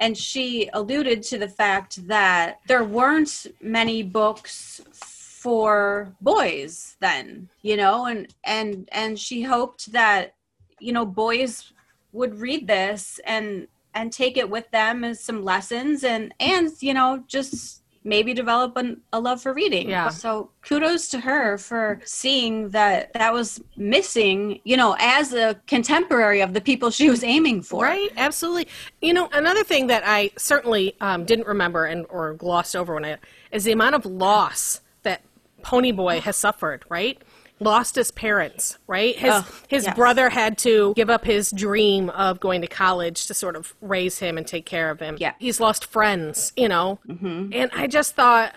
and 0.00 0.18
she 0.18 0.68
alluded 0.72 1.22
to 1.22 1.38
the 1.38 1.48
fact 1.48 2.06
that 2.08 2.58
there 2.66 2.82
weren't 2.84 3.46
many 3.62 4.02
books 4.02 4.80
for 4.92 6.12
boys 6.20 6.96
then 7.00 7.48
you 7.62 7.76
know 7.76 8.06
and 8.06 8.34
and 8.44 8.88
and 8.92 9.18
she 9.18 9.42
hoped 9.42 9.92
that 9.92 10.34
you 10.80 10.92
know 10.92 11.06
boys 11.06 11.70
would 12.14 12.40
read 12.40 12.66
this 12.66 13.20
and 13.26 13.68
and 13.94 14.12
take 14.12 14.36
it 14.36 14.48
with 14.48 14.70
them 14.70 15.04
as 15.04 15.20
some 15.20 15.44
lessons 15.44 16.02
and 16.04 16.34
and 16.40 16.70
you 16.80 16.94
know 16.94 17.22
just 17.26 17.82
maybe 18.04 18.34
develop 18.34 18.76
an, 18.76 19.00
a 19.14 19.18
love 19.18 19.40
for 19.40 19.54
reading. 19.54 19.88
Yeah. 19.88 20.10
So 20.10 20.50
kudos 20.60 21.08
to 21.08 21.20
her 21.20 21.56
for 21.56 22.00
seeing 22.04 22.68
that 22.70 23.12
that 23.14 23.32
was 23.32 23.62
missing, 23.76 24.60
you 24.64 24.76
know, 24.76 24.94
as 24.98 25.32
a 25.32 25.58
contemporary 25.66 26.42
of 26.42 26.52
the 26.52 26.60
people 26.60 26.90
she 26.90 27.08
was 27.08 27.24
aiming 27.24 27.62
for. 27.62 27.84
Right, 27.84 28.10
absolutely. 28.18 28.68
You 29.00 29.14
know, 29.14 29.30
another 29.32 29.64
thing 29.64 29.86
that 29.86 30.02
I 30.04 30.30
certainly 30.36 30.94
um, 31.00 31.24
didn't 31.24 31.46
remember 31.46 31.86
and 31.86 32.04
or 32.10 32.34
glossed 32.34 32.76
over 32.76 32.94
when 32.94 33.06
I 33.06 33.16
is 33.50 33.64
the 33.64 33.72
amount 33.72 33.94
of 33.94 34.04
loss 34.04 34.82
that 35.02 35.22
Ponyboy 35.62 36.20
has 36.20 36.36
suffered. 36.36 36.84
Right, 36.90 37.22
lost 37.60 37.94
his 37.94 38.10
parents. 38.10 38.78
Right, 38.86 39.16
his 39.16 39.32
Oh, 39.32 39.46
his 39.68 39.84
yes. 39.84 39.94
brother 39.96 40.28
had 40.30 40.58
to 40.58 40.92
give 40.96 41.10
up 41.10 41.24
his 41.24 41.50
dream 41.50 42.10
of 42.10 42.40
going 42.40 42.60
to 42.62 42.66
college 42.66 43.26
to 43.26 43.34
sort 43.34 43.56
of 43.56 43.74
raise 43.80 44.18
him 44.18 44.36
and 44.38 44.46
take 44.46 44.66
care 44.66 44.90
of 44.90 45.00
him. 45.00 45.16
Yeah. 45.18 45.34
he's 45.38 45.60
lost 45.60 45.84
friends. 45.86 46.52
You 46.56 46.68
know, 46.68 46.98
mm-hmm. 47.08 47.50
and 47.52 47.70
I 47.74 47.86
just 47.86 48.14
thought, 48.14 48.54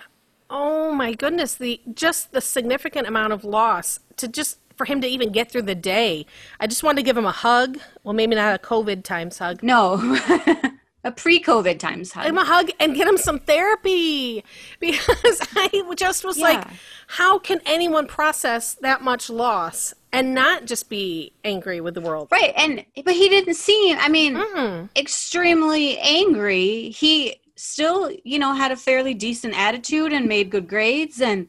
oh 0.50 0.92
my 0.94 1.14
goodness, 1.14 1.56
the 1.56 1.82
just 1.94 2.32
the 2.32 2.42
significant 2.42 3.08
amount 3.08 3.34
of 3.34 3.44
loss 3.44 4.00
to 4.18 4.28
just. 4.28 4.60
For 4.76 4.86
him 4.86 5.02
to 5.02 5.08
even 5.08 5.32
get 5.32 5.52
through 5.52 5.64
the 5.64 5.74
day, 5.74 6.28
I 6.60 6.68
just 6.68 6.84
wanted 6.84 6.98
to 6.98 7.02
give 7.02 7.18
him 7.18 7.26
a 7.26 7.32
hug. 7.32 7.80
Well, 8.04 8.14
maybe 8.14 8.36
not 8.36 8.54
a 8.54 8.60
COVID 8.64 9.04
times 9.04 9.40
hug, 9.40 9.64
No. 9.64 9.98
a 11.08 11.12
pre-COVID 11.12 11.80
times 11.80 12.12
hug. 12.12 12.26
him 12.26 12.38
a 12.38 12.44
hug 12.44 12.70
and 12.80 12.94
get 12.96 13.08
him 13.08 13.18
some 13.18 13.40
therapy 13.40 14.44
because 14.80 15.40
I 15.56 15.84
just 15.96 16.24
was 16.24 16.38
like, 16.38 16.66
how 17.08 17.40
can 17.40 17.62
anyone 17.66 18.08
process 18.08 18.76
that 18.76 19.02
much 19.02 19.30
loss 19.30 19.94
and 20.12 20.34
not 20.34 20.66
just 20.66 20.90
be 20.90 21.32
angry 21.44 21.82
with 21.82 21.94
the 21.94 22.02
world? 22.02 22.28
Right, 22.32 22.54
and 22.56 22.86
but 23.04 23.16
he 23.16 23.30
didn't 23.30 23.56
seem. 23.56 23.98
I 24.00 24.10
mean, 24.10 24.90
extremely 24.96 25.98
angry. 26.00 26.90
He 26.90 27.40
still, 27.56 28.12
you 28.24 28.38
know, 28.38 28.54
had 28.54 28.72
a 28.72 28.76
fairly 28.76 29.14
decent 29.14 29.58
attitude 29.58 30.14
and 30.14 30.28
made 30.28 30.50
good 30.50 30.68
grades 30.68 31.22
and 31.22 31.48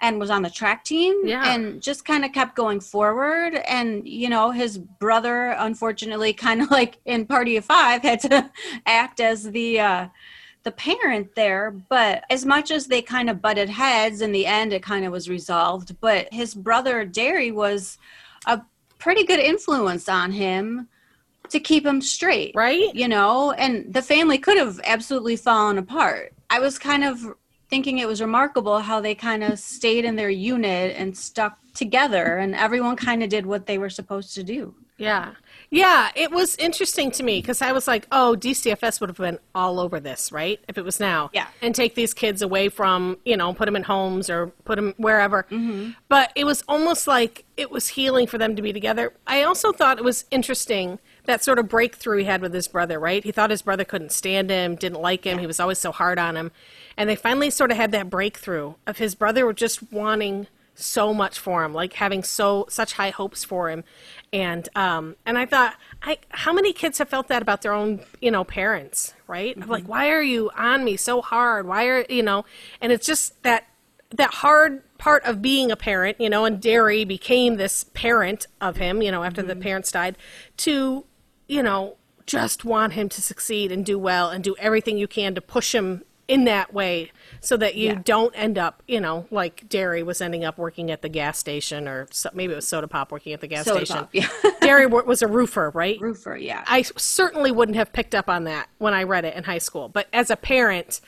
and 0.00 0.20
was 0.20 0.30
on 0.30 0.42
the 0.42 0.50
track 0.50 0.84
team 0.84 1.26
Yeah. 1.26 1.52
and 1.52 1.80
just 1.82 2.04
kind 2.04 2.24
of 2.24 2.32
kept 2.32 2.54
going 2.54 2.80
forward. 2.80 3.54
And 3.54 4.06
you 4.08 4.28
know 4.28 4.50
his 4.50 4.78
brother 4.78 5.56
unfortunately 5.58 6.32
kind 6.46 6.62
of 6.62 6.70
like 6.70 6.98
in 7.04 7.26
party 7.26 7.56
of 7.56 7.64
5 7.64 8.02
had 8.02 8.20
to 8.20 8.50
act 8.86 9.20
as 9.20 9.44
the 9.50 9.80
uh 9.80 10.08
the 10.64 10.72
parent 10.72 11.34
there. 11.34 11.70
But 11.88 12.24
as 12.30 12.44
much 12.44 12.70
as 12.70 12.86
they 12.86 13.00
kind 13.02 13.30
of 13.30 13.40
butted 13.40 13.68
heads 13.70 14.20
in 14.20 14.32
the 14.32 14.46
end 14.46 14.72
it 14.72 14.82
kind 14.82 15.04
of 15.04 15.12
was 15.12 15.28
resolved. 15.28 15.96
But 16.00 16.32
his 16.32 16.54
brother 16.54 17.04
Darry 17.04 17.50
was 17.50 17.98
a 18.46 18.60
pretty 18.98 19.24
good 19.24 19.38
influence 19.40 20.08
on 20.08 20.32
him 20.32 20.88
to 21.50 21.58
keep 21.60 21.86
him 21.86 22.00
straight 22.02 22.52
Right? 22.54 22.94
you 22.94 23.08
know? 23.08 23.52
And 23.52 23.92
the 23.94 24.02
family 24.02 24.36
could 24.38 24.58
have 24.58 24.80
absolutely 24.84 25.36
fallen 25.36 25.78
apart. 25.78 26.34
I 26.50 26.60
was 26.60 26.78
kind 26.78 27.04
of 27.04 27.24
thinking 27.68 27.98
it 27.98 28.08
was 28.08 28.20
remarkable 28.20 28.80
how 28.80 29.00
they 29.00 29.14
kind 29.14 29.42
of 29.44 29.58
stayed 29.58 30.04
in 30.04 30.16
their 30.16 30.30
unit 30.30 30.94
and 30.96 31.16
stuck 31.16 31.58
together 31.74 32.38
and 32.38 32.54
everyone 32.54 32.96
kind 32.96 33.22
of 33.22 33.28
did 33.28 33.46
what 33.46 33.66
they 33.66 33.78
were 33.78 33.90
supposed 33.90 34.34
to 34.34 34.42
do 34.42 34.74
Yeah. 34.98 35.34
Yeah, 35.70 36.10
it 36.14 36.32
was 36.32 36.56
interesting 36.56 37.10
to 37.12 37.22
me 37.22 37.40
because 37.40 37.60
I 37.60 37.72
was 37.72 37.86
like, 37.86 38.06
oh, 38.10 38.36
DCFS 38.38 39.00
would 39.00 39.10
have 39.10 39.18
been 39.18 39.38
all 39.54 39.78
over 39.78 40.00
this, 40.00 40.32
right? 40.32 40.58
If 40.66 40.78
it 40.78 40.84
was 40.84 40.98
now. 40.98 41.30
Yeah. 41.34 41.46
And 41.60 41.74
take 41.74 41.94
these 41.94 42.14
kids 42.14 42.40
away 42.42 42.68
from, 42.68 43.18
you 43.24 43.36
know, 43.36 43.52
put 43.52 43.66
them 43.66 43.76
in 43.76 43.82
homes 43.82 44.30
or 44.30 44.48
put 44.64 44.76
them 44.76 44.94
wherever. 44.96 45.42
Mm-hmm. 45.44 45.90
But 46.08 46.32
it 46.34 46.44
was 46.44 46.64
almost 46.66 47.06
like 47.06 47.44
it 47.56 47.70
was 47.70 47.88
healing 47.88 48.26
for 48.26 48.38
them 48.38 48.56
to 48.56 48.62
be 48.62 48.72
together. 48.72 49.12
I 49.26 49.42
also 49.42 49.72
thought 49.72 49.98
it 49.98 50.04
was 50.04 50.24
interesting 50.30 50.98
that 51.26 51.44
sort 51.44 51.58
of 51.58 51.68
breakthrough 51.68 52.18
he 52.18 52.24
had 52.24 52.40
with 52.40 52.54
his 52.54 52.66
brother, 52.66 52.98
right? 52.98 53.22
He 53.22 53.30
thought 53.30 53.50
his 53.50 53.62
brother 53.62 53.84
couldn't 53.84 54.12
stand 54.12 54.48
him, 54.48 54.74
didn't 54.74 55.00
like 55.00 55.24
him. 55.24 55.38
He 55.38 55.46
was 55.46 55.60
always 55.60 55.78
so 55.78 55.92
hard 55.92 56.18
on 56.18 56.36
him. 56.36 56.50
And 56.98 57.08
they 57.08 57.16
finally 57.16 57.48
sort 57.48 57.70
of 57.70 57.76
had 57.76 57.92
that 57.92 58.10
breakthrough 58.10 58.74
of 58.86 58.98
his 58.98 59.14
brother 59.14 59.50
just 59.52 59.92
wanting 59.92 60.48
so 60.74 61.14
much 61.14 61.38
for 61.38 61.64
him, 61.64 61.72
like 61.72 61.94
having 61.94 62.22
so 62.22 62.66
such 62.68 62.94
high 62.94 63.10
hopes 63.10 63.44
for 63.44 63.70
him, 63.70 63.84
and 64.32 64.68
um, 64.74 65.16
and 65.24 65.38
I 65.38 65.46
thought, 65.46 65.76
I 66.02 66.18
how 66.30 66.52
many 66.52 66.72
kids 66.72 66.98
have 66.98 67.08
felt 67.08 67.28
that 67.28 67.40
about 67.40 67.62
their 67.62 67.72
own 67.72 68.00
you 68.20 68.30
know 68.30 68.44
parents, 68.44 69.14
right? 69.26 69.56
Of 69.56 69.68
like, 69.68 69.86
why 69.86 70.10
are 70.10 70.22
you 70.22 70.50
on 70.56 70.84
me 70.84 70.96
so 70.96 71.22
hard? 71.22 71.66
Why 71.66 71.86
are 71.86 72.04
you 72.08 72.22
know? 72.22 72.44
And 72.80 72.92
it's 72.92 73.06
just 73.06 73.42
that 73.42 73.66
that 74.10 74.34
hard 74.34 74.82
part 74.98 75.24
of 75.24 75.42
being 75.42 75.70
a 75.70 75.76
parent, 75.76 76.20
you 76.20 76.30
know. 76.30 76.44
And 76.44 76.60
Darry 76.60 77.04
became 77.04 77.56
this 77.56 77.84
parent 77.94 78.46
of 78.60 78.76
him, 78.76 79.02
you 79.02 79.10
know, 79.10 79.24
after 79.24 79.42
the 79.42 79.56
parents 79.56 79.90
died, 79.90 80.16
to 80.58 81.04
you 81.48 81.62
know 81.62 81.96
just 82.26 82.64
want 82.64 82.92
him 82.92 83.08
to 83.08 83.22
succeed 83.22 83.72
and 83.72 83.86
do 83.86 83.98
well 83.98 84.28
and 84.28 84.44
do 84.44 84.54
everything 84.58 84.98
you 84.98 85.08
can 85.08 85.34
to 85.34 85.40
push 85.40 85.74
him 85.74 86.02
in 86.28 86.44
that 86.44 86.74
way 86.74 87.10
so 87.40 87.56
that 87.56 87.74
you 87.74 87.88
Yeah. 87.88 88.00
don't 88.04 88.34
end 88.36 88.58
up, 88.58 88.82
you 88.86 89.00
know, 89.00 89.26
like 89.30 89.66
Darry 89.68 90.02
was 90.02 90.20
ending 90.20 90.44
up 90.44 90.58
working 90.58 90.90
at 90.90 91.00
the 91.00 91.08
gas 91.08 91.38
station 91.38 91.88
or 91.88 92.06
so, 92.10 92.28
maybe 92.34 92.52
it 92.52 92.56
was 92.56 92.68
Soda 92.68 92.86
Pop 92.86 93.10
working 93.10 93.32
at 93.32 93.40
the 93.40 93.46
gas 93.46 93.64
Soda 93.64 93.86
station. 93.86 94.02
Pop, 94.04 94.10
yeah. 94.12 94.28
Darry 94.60 94.86
was 94.86 95.22
a 95.22 95.26
roofer, 95.26 95.70
right? 95.70 95.98
roofer 96.00 96.36
yeah 96.36 96.62
I 96.66 96.82
certainly 96.82 97.50
wouldn't 97.50 97.76
have 97.76 97.92
picked 97.94 98.14
up 98.14 98.28
on 98.28 98.44
that 98.44 98.68
when 98.76 98.92
I 98.92 99.04
read 99.04 99.24
it 99.24 99.34
in 99.36 99.44
high 99.44 99.58
school. 99.58 99.88
But 99.88 100.06
as 100.12 100.28
a 100.30 100.36
parent, 100.36 101.00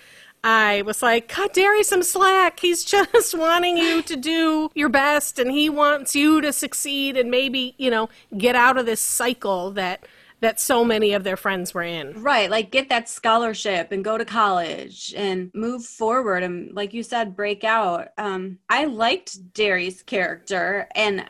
I 0.42 0.80
was 0.82 1.02
like, 1.02 1.28
cut 1.28 1.52
Darry 1.52 1.82
some 1.82 2.02
slack. 2.02 2.60
He's 2.60 2.82
just 2.96 3.36
wanting 3.36 3.76
you 3.76 4.00
to 4.00 4.16
do 4.16 4.70
your 4.74 4.88
best 4.88 5.38
and 5.38 5.50
he 5.50 5.68
wants 5.68 6.16
you 6.16 6.40
to 6.40 6.50
succeed 6.50 7.18
and 7.18 7.30
maybe, 7.30 7.74
you 7.76 7.90
know, 7.90 8.08
get 8.38 8.56
out 8.56 8.78
of 8.78 8.86
this 8.86 9.02
cycle 9.02 9.70
that 9.72 10.06
that 10.40 10.58
so 10.58 10.84
many 10.84 11.12
of 11.12 11.24
their 11.24 11.36
friends 11.36 11.74
were 11.74 11.82
in. 11.82 12.22
Right, 12.22 12.50
like 12.50 12.70
get 12.70 12.88
that 12.88 13.08
scholarship 13.08 13.92
and 13.92 14.04
go 14.04 14.18
to 14.18 14.24
college 14.24 15.14
and 15.16 15.50
move 15.54 15.84
forward 15.84 16.42
and 16.42 16.74
like 16.74 16.94
you 16.94 17.02
said 17.02 17.36
break 17.36 17.64
out. 17.64 18.08
Um 18.18 18.58
I 18.68 18.86
liked 18.86 19.52
Darry's 19.52 20.02
character 20.02 20.88
and 20.94 21.24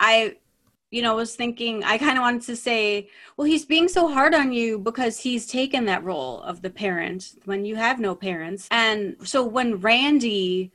I 0.00 0.36
you 0.90 1.02
know 1.02 1.16
was 1.16 1.34
thinking 1.34 1.82
I 1.84 1.98
kind 1.98 2.18
of 2.18 2.22
wanted 2.22 2.42
to 2.42 2.56
say, 2.56 3.08
well 3.36 3.46
he's 3.46 3.64
being 3.64 3.88
so 3.88 4.08
hard 4.08 4.34
on 4.34 4.52
you 4.52 4.78
because 4.78 5.18
he's 5.18 5.46
taken 5.46 5.86
that 5.86 6.04
role 6.04 6.40
of 6.42 6.62
the 6.62 6.70
parent 6.70 7.34
when 7.44 7.64
you 7.64 7.76
have 7.76 7.98
no 7.98 8.14
parents. 8.14 8.68
And 8.70 9.16
so 9.24 9.44
when 9.44 9.80
Randy 9.80 10.72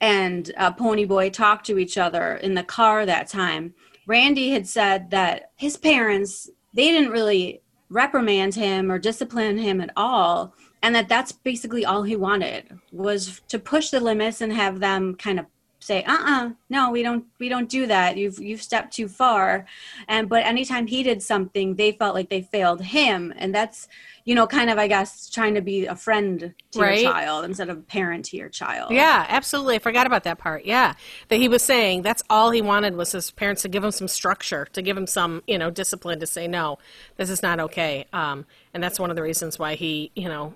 and 0.00 0.52
uh, 0.58 0.72
Ponyboy 0.72 1.32
talked 1.32 1.64
to 1.66 1.78
each 1.78 1.96
other 1.96 2.34
in 2.34 2.52
the 2.52 2.62
car 2.62 3.06
that 3.06 3.28
time. 3.28 3.72
Randy 4.06 4.50
had 4.50 4.66
said 4.66 5.10
that 5.10 5.52
his 5.56 5.78
parents 5.78 6.50
they 6.74 6.88
didn't 6.88 7.10
really 7.12 7.62
reprimand 7.88 8.54
him 8.54 8.90
or 8.90 8.98
discipline 8.98 9.58
him 9.58 9.80
at 9.80 9.90
all, 9.96 10.54
and 10.82 10.94
that 10.94 11.08
that's 11.08 11.32
basically 11.32 11.84
all 11.84 12.02
he 12.02 12.16
wanted 12.16 12.78
was 12.92 13.40
to 13.48 13.58
push 13.58 13.90
the 13.90 14.00
limits 14.00 14.40
and 14.40 14.52
have 14.52 14.80
them 14.80 15.14
kind 15.14 15.38
of 15.38 15.46
say 15.84 16.02
uh-uh 16.04 16.50
no 16.70 16.90
we 16.90 17.02
don't 17.02 17.24
we 17.38 17.48
don't 17.48 17.68
do 17.68 17.86
that 17.86 18.16
you've 18.16 18.38
you've 18.38 18.62
stepped 18.62 18.92
too 18.94 19.06
far 19.08 19.66
and 20.08 20.28
but 20.28 20.44
anytime 20.46 20.86
he 20.86 21.02
did 21.02 21.22
something 21.22 21.74
they 21.76 21.92
felt 21.92 22.14
like 22.14 22.30
they 22.30 22.40
failed 22.42 22.80
him 22.82 23.32
and 23.36 23.54
that's 23.54 23.86
you 24.24 24.34
know 24.34 24.46
kind 24.46 24.70
of 24.70 24.78
i 24.78 24.86
guess 24.88 25.28
trying 25.28 25.54
to 25.54 25.60
be 25.60 25.86
a 25.86 25.94
friend 25.96 26.54
to 26.72 26.78
Right. 26.80 27.02
your 27.02 27.12
child 27.12 27.44
instead 27.44 27.68
of 27.68 27.78
a 27.78 27.82
parent 27.82 28.24
to 28.26 28.36
your 28.36 28.48
child 28.48 28.90
Yeah, 28.90 29.26
absolutely. 29.28 29.76
I 29.76 29.78
forgot 29.78 30.06
about 30.06 30.24
that 30.24 30.38
part. 30.38 30.64
Yeah. 30.64 30.94
That 31.28 31.36
he 31.36 31.48
was 31.48 31.62
saying 31.62 32.02
that's 32.02 32.22
all 32.28 32.50
he 32.50 32.60
wanted 32.62 32.96
was 32.96 33.12
his 33.12 33.30
parents 33.30 33.62
to 33.62 33.68
give 33.68 33.84
him 33.84 33.90
some 33.92 34.08
structure, 34.08 34.66
to 34.72 34.82
give 34.82 34.96
him 34.96 35.06
some, 35.06 35.42
you 35.46 35.56
know, 35.58 35.70
discipline 35.70 36.18
to 36.20 36.26
say, 36.26 36.48
no, 36.48 36.78
this 37.16 37.30
is 37.30 37.42
not 37.42 37.60
okay. 37.60 38.06
Um, 38.12 38.46
and 38.72 38.82
that's 38.82 38.98
one 38.98 39.10
of 39.10 39.16
the 39.16 39.22
reasons 39.22 39.56
why 39.58 39.74
he, 39.76 40.10
you 40.16 40.28
know, 40.28 40.54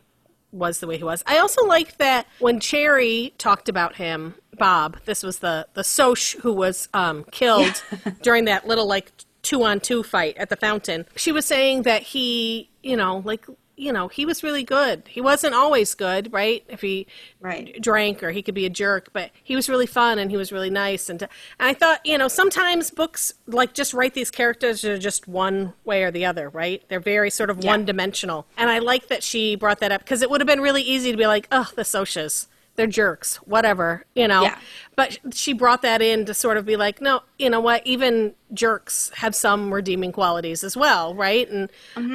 was 0.50 0.80
the 0.80 0.86
way 0.86 0.96
he 0.98 1.04
was. 1.04 1.22
I 1.26 1.38
also 1.38 1.64
liked 1.66 1.98
that 1.98 2.26
when 2.40 2.58
Cherry 2.58 3.32
talked 3.38 3.68
about 3.68 3.94
him, 3.96 4.34
Bob, 4.58 4.98
this 5.04 5.22
was 5.22 5.38
the, 5.38 5.66
the 5.74 5.82
Soch 5.84 6.36
who 6.42 6.52
was 6.52 6.88
um, 6.94 7.24
killed 7.30 7.82
during 8.22 8.44
that 8.46 8.66
little, 8.66 8.86
like, 8.86 9.12
two 9.42 9.62
on 9.62 9.80
two 9.80 10.02
fight 10.02 10.36
at 10.36 10.50
the 10.50 10.56
fountain. 10.56 11.06
She 11.16 11.32
was 11.32 11.46
saying 11.46 11.82
that 11.82 12.02
he, 12.02 12.68
you 12.82 12.96
know, 12.96 13.22
like, 13.24 13.46
you 13.76 13.92
know, 13.92 14.08
he 14.08 14.26
was 14.26 14.42
really 14.42 14.64
good. 14.64 15.04
He 15.08 15.20
wasn't 15.20 15.54
always 15.54 15.94
good, 15.94 16.32
right? 16.32 16.64
If 16.68 16.80
he 16.80 17.06
Right. 17.40 17.80
drank 17.80 18.24
or 18.24 18.32
he 18.32 18.42
could 18.42 18.56
be 18.56 18.66
a 18.66 18.70
jerk, 18.70 19.10
but 19.12 19.30
he 19.44 19.54
was 19.54 19.68
really 19.68 19.86
fun 19.86 20.18
and 20.18 20.32
he 20.32 20.36
was 20.36 20.50
really 20.50 20.68
nice. 20.68 21.08
And, 21.08 21.22
and 21.22 21.30
I 21.60 21.72
thought, 21.74 22.04
you 22.04 22.18
know, 22.18 22.26
sometimes 22.26 22.90
books 22.90 23.34
like 23.46 23.74
just 23.74 23.94
write 23.94 24.14
these 24.14 24.32
characters 24.32 24.84
are 24.84 24.98
just 24.98 25.28
one 25.28 25.74
way 25.84 26.02
or 26.02 26.10
the 26.10 26.24
other, 26.26 26.48
right? 26.48 26.82
They're 26.88 26.98
very 26.98 27.30
sort 27.30 27.48
of 27.50 27.62
Yeah. 27.62 27.70
one 27.70 27.84
dimensional. 27.84 28.46
And 28.56 28.68
I 28.68 28.80
like 28.80 29.06
that 29.06 29.22
she 29.22 29.54
brought 29.54 29.78
that 29.78 29.92
up 29.92 30.00
because 30.00 30.22
it 30.22 30.28
would 30.30 30.40
have 30.40 30.48
been 30.48 30.60
really 30.60 30.82
easy 30.82 31.12
to 31.12 31.16
be 31.16 31.28
like, 31.28 31.46
oh, 31.52 31.70
the 31.76 31.82
Sochas. 31.82 32.48
They're 32.78 32.86
jerks, 32.86 33.38
whatever, 33.38 34.04
you 34.14 34.28
know. 34.28 34.42
Yeah. 34.42 34.56
But 34.94 35.18
she 35.32 35.52
brought 35.52 35.82
that 35.82 36.00
in 36.00 36.26
to 36.26 36.32
sort 36.32 36.56
of 36.56 36.64
be 36.64 36.76
like, 36.76 37.00
no, 37.00 37.22
you 37.36 37.50
know 37.50 37.58
what? 37.58 37.84
Even 37.84 38.34
jerks 38.54 39.10
have 39.16 39.34
some 39.34 39.74
redeeming 39.74 40.12
qualities 40.12 40.62
as 40.62 40.76
well, 40.76 41.12
right? 41.12 41.50
And 41.50 41.70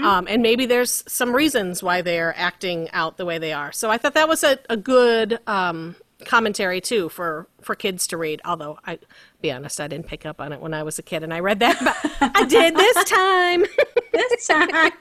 um, 0.06 0.26
and 0.30 0.42
maybe 0.42 0.66
there's 0.66 1.04
some 1.06 1.36
reasons 1.36 1.84
why 1.84 2.02
they're 2.02 2.34
acting 2.38 2.90
out 2.92 3.18
the 3.18 3.26
way 3.26 3.40
they 3.40 3.52
are. 3.52 3.74
So 3.74 3.92
I 3.92 3.98
thought 3.98 4.14
that 4.14 4.30
was 4.30 4.42
a, 4.46 4.58
a 4.70 4.78
good 4.78 5.38
um, 5.48 5.98
commentary 6.24 6.82
too 6.82 7.10
for 7.10 7.48
for 7.62 7.76
kids 7.76 8.08
to 8.08 8.18
read. 8.18 8.42
Although 8.46 8.80
I 8.86 9.00
be 9.42 9.52
honest, 9.52 9.80
I 9.80 9.88
didn't 9.88 10.08
pick 10.08 10.26
up 10.26 10.40
on 10.40 10.54
it 10.54 10.62
when 10.62 10.74
I 10.74 10.84
was 10.84 11.00
a 11.00 11.04
kid 11.04 11.24
and 11.24 11.34
I 11.34 11.40
read 11.40 11.60
that, 11.60 11.78
but 11.84 12.32
I 12.36 12.46
did 12.46 12.76
this 12.76 13.04
time. 13.06 13.66
this 14.14 14.48
time. 14.48 14.92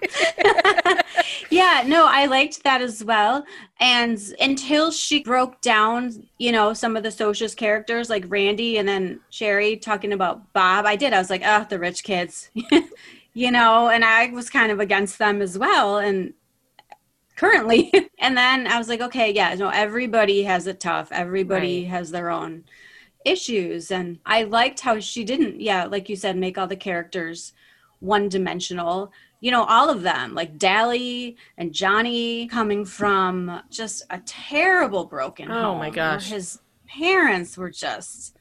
yeah, 1.51 1.85
no, 1.87 2.07
I 2.09 2.27
liked 2.27 2.63
that 2.65 2.83
as 2.83 3.05
well. 3.05 3.45
And 3.81 4.21
until 4.41 4.91
she 4.91 5.23
broke 5.23 5.61
down, 5.61 6.27
you 6.39 6.53
know, 6.53 6.73
some 6.75 6.97
of 6.97 7.03
the 7.03 7.11
socialist 7.11 7.57
characters 7.57 8.11
like 8.11 8.25
Randy 8.29 8.79
and 8.79 8.89
then 8.89 9.21
Sherry 9.31 9.77
talking 9.77 10.13
about 10.13 10.53
Bob, 10.53 10.87
I 10.87 10.97
did. 10.97 11.13
I 11.13 11.19
was 11.19 11.31
like, 11.31 11.43
oh, 11.45 11.67
the 11.69 11.79
rich 11.79 12.05
kids. 12.05 12.51
you 13.35 13.51
know, 13.51 13.89
and 13.89 14.05
I 14.05 14.27
was 14.31 14.51
kind 14.51 14.73
of 14.73 14.81
against 14.81 15.19
them 15.19 15.41
as 15.41 15.59
well. 15.59 15.99
And 15.99 16.35
currently. 17.37 17.93
and 18.19 18.37
then 18.37 18.67
I 18.67 18.79
was 18.79 18.89
like, 18.89 19.01
okay, 19.01 19.33
yeah, 19.33 19.55
no, 19.55 19.69
everybody 19.69 20.43
has 20.45 20.67
it 20.67 20.81
tough. 20.81 21.11
Everybody 21.13 21.83
right. 21.83 21.91
has 21.91 22.11
their 22.11 22.31
own 22.31 22.65
issues. 23.25 23.91
And 23.91 24.19
I 24.27 24.45
liked 24.45 24.81
how 24.81 24.99
she 25.01 25.25
didn't, 25.25 25.61
yeah, 25.61 25.85
like 25.85 26.09
you 26.09 26.17
said, 26.17 26.37
make 26.37 26.59
all 26.59 26.67
the 26.67 26.77
characters 26.77 27.53
one 28.01 28.29
dimensional. 28.29 29.13
You 29.41 29.51
know, 29.51 29.65
all 29.65 29.91
of 29.91 30.03
them, 30.03 30.35
like 30.35 30.59
Dally 30.59 31.37
and 31.59 31.73
Johnny, 31.73 32.47
coming 32.47 32.85
from 32.85 33.63
just 33.71 34.05
a 34.11 34.21
terrible 34.21 35.05
broken 35.05 35.51
oh 35.51 35.63
home. 35.63 35.79
my 35.79 35.91
gosh. 35.91 36.29
His 36.31 36.61
parents 36.87 37.57
were 37.57 37.71
just, 37.71 38.37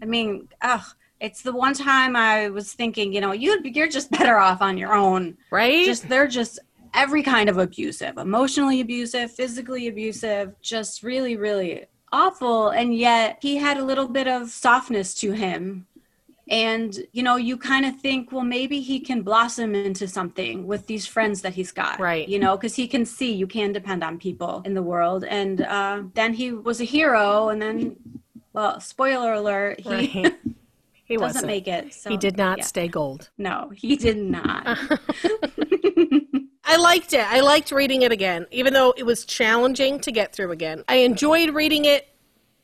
I 0.00 0.06
mean, 0.06 0.48
ugh 0.62 0.84
it's 1.20 1.42
the 1.42 1.52
one 1.52 1.74
time 1.74 2.14
I 2.14 2.50
was 2.50 2.72
thinking, 2.72 3.12
you 3.12 3.20
know, 3.20 3.32
you 3.32 3.60
you're 3.64 3.88
just 3.88 4.10
better 4.10 4.36
off 4.36 4.60
on 4.60 4.76
your 4.76 4.94
own. 4.94 5.36
Right? 5.50 5.86
Just 5.86 6.08
they're 6.08 6.28
just 6.28 6.58
every 6.96 7.22
kind 7.22 7.48
of 7.48 7.58
abusive, 7.58 8.18
emotionally 8.18 8.80
abusive, 8.80 9.30
physically 9.30 9.86
abusive, 9.86 10.54
just 10.60 11.02
really, 11.02 11.36
really 11.36 11.86
awful. 12.12 12.70
And 12.70 12.96
yet 12.96 13.38
he 13.42 13.56
had 13.56 13.76
a 13.76 13.84
little 13.84 14.08
bit 14.08 14.26
of 14.26 14.50
softness 14.50 15.14
to 15.16 15.32
him. 15.32 15.86
And, 16.48 16.96
you 17.12 17.24
know, 17.24 17.36
you 17.36 17.56
kind 17.56 17.84
of 17.84 18.00
think, 18.00 18.30
well, 18.30 18.44
maybe 18.44 18.80
he 18.80 19.00
can 19.00 19.22
blossom 19.22 19.74
into 19.74 20.06
something 20.06 20.66
with 20.66 20.86
these 20.86 21.04
friends 21.04 21.42
that 21.42 21.54
he's 21.54 21.72
got. 21.72 21.98
Right. 21.98 22.28
You 22.28 22.38
know, 22.38 22.56
because 22.56 22.76
he 22.76 22.86
can 22.86 23.04
see 23.04 23.32
you 23.32 23.48
can 23.48 23.72
depend 23.72 24.04
on 24.04 24.18
people 24.18 24.62
in 24.64 24.74
the 24.74 24.82
world. 24.82 25.24
And 25.24 25.62
uh, 25.62 26.02
then 26.14 26.34
he 26.34 26.52
was 26.52 26.80
a 26.80 26.84
hero. 26.84 27.48
And 27.48 27.60
then, 27.60 27.96
well, 28.52 28.80
spoiler 28.80 29.32
alert, 29.34 29.80
he. 29.80 29.90
Right. 29.90 30.34
He 31.06 31.14
doesn't 31.14 31.36
wasn't. 31.36 31.46
make 31.46 31.68
it. 31.68 31.94
So, 31.94 32.10
he 32.10 32.16
did 32.16 32.36
not 32.36 32.58
yeah. 32.58 32.64
stay 32.64 32.88
gold. 32.88 33.30
No, 33.38 33.70
he 33.72 33.94
did 33.94 34.16
not. 34.16 34.66
I 36.66 36.76
liked 36.76 37.12
it. 37.12 37.20
I 37.20 37.40
liked 37.40 37.70
reading 37.70 38.02
it 38.02 38.10
again, 38.10 38.46
even 38.50 38.72
though 38.72 38.92
it 38.96 39.04
was 39.04 39.24
challenging 39.24 40.00
to 40.00 40.10
get 40.10 40.34
through 40.34 40.50
again. 40.50 40.82
I 40.88 40.96
enjoyed 40.96 41.54
reading 41.54 41.84
it 41.84 42.08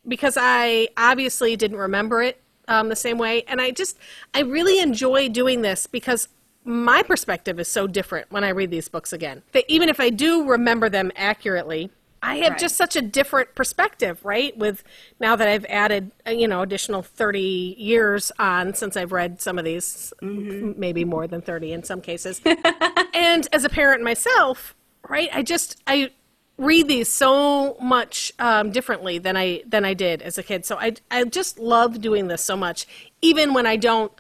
because 0.07 0.37
I 0.39 0.89
obviously 0.97 1.55
didn't 1.57 1.79
remember 1.79 2.21
it 2.21 2.43
um, 2.67 2.89
the 2.89 2.97
same 2.97 3.17
way. 3.17 3.45
And 3.47 3.61
I 3.61 3.71
just, 3.71 3.97
I 4.35 4.41
really 4.41 4.81
enjoy 4.81 5.29
doing 5.29 5.63
this 5.63 5.87
because 5.87 6.29
my 6.65 7.03
perspective 7.03 7.61
is 7.61 7.69
so 7.69 7.87
different 7.87 8.31
when 8.31 8.45
I 8.45 8.51
read 8.51 8.71
these 8.71 8.89
books 8.89 9.13
again. 9.13 9.43
That 9.53 9.65
even 9.69 9.89
if 9.89 10.01
I 10.01 10.11
do 10.11 10.49
remember 10.49 10.89
them 10.89 11.13
accurately, 11.15 11.91
I 12.23 12.37
have 12.37 12.53
right. 12.53 12.59
just 12.59 12.77
such 12.77 12.95
a 12.95 13.03
different 13.03 13.55
perspective, 13.55 14.25
right? 14.25 14.57
With 14.57 14.85
now 15.19 15.35
that 15.35 15.49
I've 15.49 15.65
added, 15.67 16.13
uh, 16.27 16.31
you 16.31 16.47
know, 16.47 16.63
additional 16.63 17.03
30 17.03 17.75
years 17.79 18.31
on 18.39 18.75
since 18.75 18.97
I've 18.97 19.11
read 19.11 19.41
some 19.41 19.59
of 19.59 19.65
these, 19.65 20.13
mm-hmm. 20.23 20.79
maybe 20.79 21.05
more 21.05 21.27
than 21.27 21.43
30 21.43 21.73
in 21.73 21.83
some 21.83 22.01
cases. 22.01 22.41
and 23.15 23.49
as 23.53 23.65
a 23.65 23.69
parent 23.69 24.05
myself, 24.05 24.75
right? 25.09 25.29
I 25.33 25.43
just, 25.43 25.83
I 25.87 26.13
read 26.59 26.87
these 26.87 27.09
so 27.09 27.77
much 27.81 28.33
um, 28.39 28.71
differently 28.71 29.19
than 29.19 29.37
I, 29.37 29.65
than 29.67 29.85
I 29.85 29.95
did 29.95 30.23
as 30.23 30.39
a 30.39 30.45
kid. 30.45 30.65
So 30.65 30.79
I, 30.79 30.95
I 31.11 31.25
just 31.25 31.59
love 31.59 32.01
doing 32.01 32.29
this 32.29 32.45
so 32.45 32.57
much, 32.57 32.87
even 33.21 33.53
when 33.53 33.67
I 33.67 33.77
don't 33.77 34.13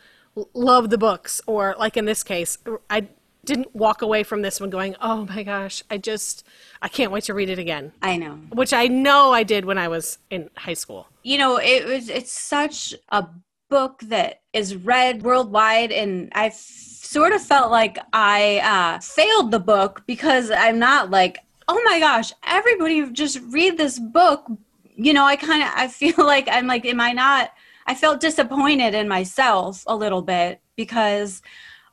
love 0.54 0.90
the 0.90 0.98
books 0.98 1.40
or 1.46 1.76
like 1.78 1.96
in 1.96 2.04
this 2.04 2.24
case, 2.24 2.58
I 2.90 3.06
didn't 3.44 3.74
walk 3.74 4.02
away 4.02 4.22
from 4.22 4.42
this 4.42 4.60
one 4.60 4.70
going, 4.70 4.94
oh 5.00 5.26
my 5.26 5.42
gosh, 5.42 5.82
I 5.90 5.98
just, 5.98 6.46
I 6.80 6.88
can't 6.88 7.10
wait 7.10 7.24
to 7.24 7.34
read 7.34 7.48
it 7.48 7.58
again. 7.58 7.92
I 8.00 8.16
know. 8.16 8.34
Which 8.52 8.72
I 8.72 8.86
know 8.86 9.32
I 9.32 9.42
did 9.42 9.64
when 9.64 9.78
I 9.78 9.88
was 9.88 10.18
in 10.30 10.48
high 10.56 10.74
school. 10.74 11.08
You 11.24 11.38
know, 11.38 11.56
it 11.56 11.84
was 11.84 12.08
it's 12.08 12.32
such 12.32 12.94
a 13.08 13.26
book 13.68 14.00
that 14.02 14.42
is 14.52 14.76
read 14.76 15.22
worldwide 15.22 15.90
and 15.90 16.30
I 16.34 16.50
sort 16.50 17.32
of 17.32 17.42
felt 17.42 17.70
like 17.70 17.98
I 18.12 18.58
uh, 18.58 19.00
failed 19.00 19.50
the 19.50 19.60
book 19.60 20.02
because 20.06 20.50
I'm 20.50 20.78
not 20.78 21.10
like, 21.10 21.38
oh 21.68 21.82
my 21.84 21.98
gosh, 21.98 22.32
everybody 22.46 23.10
just 23.10 23.40
read 23.48 23.76
this 23.76 23.98
book. 23.98 24.46
You 24.94 25.12
know, 25.12 25.24
I 25.24 25.36
kind 25.36 25.62
of 25.62 25.70
I 25.74 25.88
feel 25.88 26.14
like 26.24 26.48
I'm 26.50 26.66
like, 26.68 26.84
am 26.84 27.00
I 27.00 27.12
not? 27.12 27.52
I 27.86 27.96
felt 27.96 28.20
disappointed 28.20 28.94
in 28.94 29.08
myself 29.08 29.82
a 29.88 29.96
little 29.96 30.22
bit 30.22 30.60
because 30.76 31.42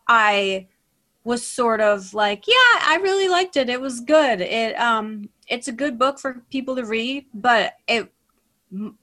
I 0.07 0.67
was 1.29 1.45
sort 1.45 1.79
of 1.79 2.11
like, 2.15 2.47
yeah, 2.47 2.55
I 2.55 2.97
really 3.03 3.29
liked 3.29 3.55
it. 3.55 3.69
It 3.69 3.79
was 3.79 3.99
good. 3.99 4.41
It 4.41 4.73
um 4.79 5.29
it's 5.47 5.67
a 5.67 5.71
good 5.71 5.99
book 5.99 6.17
for 6.17 6.41
people 6.49 6.75
to 6.75 6.83
read, 6.83 7.27
but 7.33 7.75
it 7.87 8.11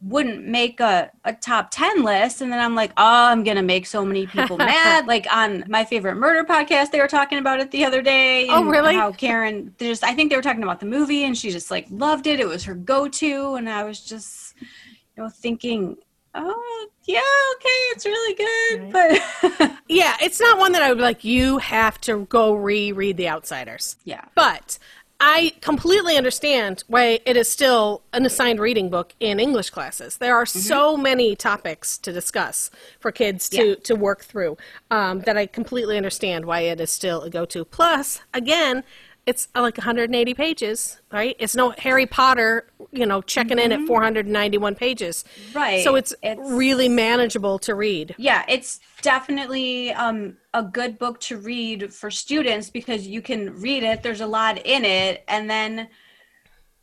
wouldn't 0.01 0.45
make 0.47 0.79
a, 0.81 1.11
a 1.25 1.33
top 1.35 1.71
10 1.71 2.03
list. 2.03 2.41
And 2.41 2.53
then 2.53 2.59
i'm 2.59 2.75
like 2.75 2.91
oh 2.97 3.27
i'm 3.31 3.45
gonna 3.45 3.63
make 3.63 3.87
so 3.87 4.05
many 4.05 4.27
people 4.27 4.57
mad. 4.73 5.07
Like 5.07 5.27
on 5.33 5.65
my 5.69 5.85
favorite 5.85 6.17
murder 6.17 6.43
podcast 6.45 6.91
they 6.91 7.01
were 7.01 7.09
talking 7.09 7.39
about 7.39 7.61
it 7.61 7.71
the 7.71 7.85
other 7.85 8.03
day 8.03 8.49
oh 8.49 8.65
really? 8.65 8.95
how 8.95 9.13
karen 9.13 9.73
just 9.79 10.03
i 10.03 10.13
think 10.13 10.31
they 10.31 10.37
were 10.37 10.43
talking 10.43 10.65
about 10.65 10.81
the 10.81 10.87
movie 10.87 11.25
and 11.25 11.39
she 11.39 11.51
just 11.51 11.71
like 11.71 11.87
loved 11.91 12.27
it. 12.27 12.41
It 12.41 12.49
was 12.49 12.65
her 12.65 12.75
go-to. 12.75 13.55
And 13.55 13.71
i 13.71 13.85
was 13.85 14.01
just 14.01 14.55
you 14.61 15.23
know 15.23 15.29
thinking 15.29 15.97
oh 16.37 16.89
yeah 17.05 17.21
okay 17.55 17.69
it's 17.93 18.07
really 18.07 18.35
good 18.35 18.95
right. 18.95 19.21
but 19.59 19.73
yeah 19.89 20.17
it's 20.21 20.41
not 20.41 20.59
one 20.59 20.73
that 20.73 20.83
i 20.83 20.89
would 20.91 21.01
like 21.01 21.25
you 21.25 21.59
have 21.59 22.01
to 22.01 22.27
go 22.27 22.55
reread 22.55 23.17
the 23.17 23.29
outsiders 23.29 23.97
yeah 24.05 24.25
but 24.35 24.79
I 25.19 25.55
completely 25.63 26.17
understand 26.17 26.85
why 26.89 27.21
it 27.25 27.37
is 27.37 27.51
still 27.51 28.03
an 28.13 28.27
assigned 28.27 28.61
reading 28.61 28.91
book 28.91 29.15
in 29.19 29.41
English 29.41 29.71
classes. 29.71 30.19
There 30.19 30.37
are 30.37 30.45
mm-hmm. 30.45 30.59
so 30.59 30.97
many 30.97 31.35
topics 31.35 31.97
to 31.99 32.13
discuss 32.13 32.71
for 33.01 33.11
kids 33.11 33.49
to, 33.51 33.69
yeah. 33.69 33.75
to 33.85 33.95
work 33.95 34.25
through 34.25 34.59
um, 34.91 35.21
that 35.21 35.37
I 35.39 35.47
completely 35.47 35.97
understand 35.97 36.45
why 36.45 36.61
it 36.61 36.81
is 36.81 36.91
still 36.91 37.23
a 37.23 37.31
go 37.31 37.47
to. 37.47 37.65
Plus, 37.65 38.21
again, 38.35 38.85
it's 39.27 39.49
like 39.57 39.77
180 39.77 40.35
pages, 40.35 41.01
right? 41.11 41.35
It's 41.41 41.57
no 41.57 41.75
Harry 41.79 42.07
Potter, 42.07 42.69
you 42.93 43.05
know, 43.05 43.21
checking 43.23 43.57
mm-hmm. 43.57 43.67
in 43.67 43.73
at 43.73 43.79
mm-hmm. 43.81 43.89
491 43.89 44.77
pages. 44.77 45.25
Right. 45.53 45.83
So 45.83 45.97
it's, 45.97 46.15
it's, 46.23 46.41
really 46.41 46.89
manageable 46.89 47.59
to 47.61 47.75
read. 47.75 48.15
Yeah, 48.19 48.45
it's 48.49 48.79
definitely 49.03 49.93
um, 49.93 50.37
a 50.55 50.63
good 50.63 50.97
book 50.97 51.19
to 51.23 51.39
read 51.39 51.93
for 51.93 52.09
students 52.09 52.71
because 52.71 53.07
you 53.07 53.21
can 53.21 53.61
read 53.61 53.83
it, 53.83 54.05
there's 54.05 54.21
a 54.21 54.27
lot 54.27 54.65
in 54.65 54.85
it, 54.85 55.25
and 55.27 55.51
then 55.51 55.89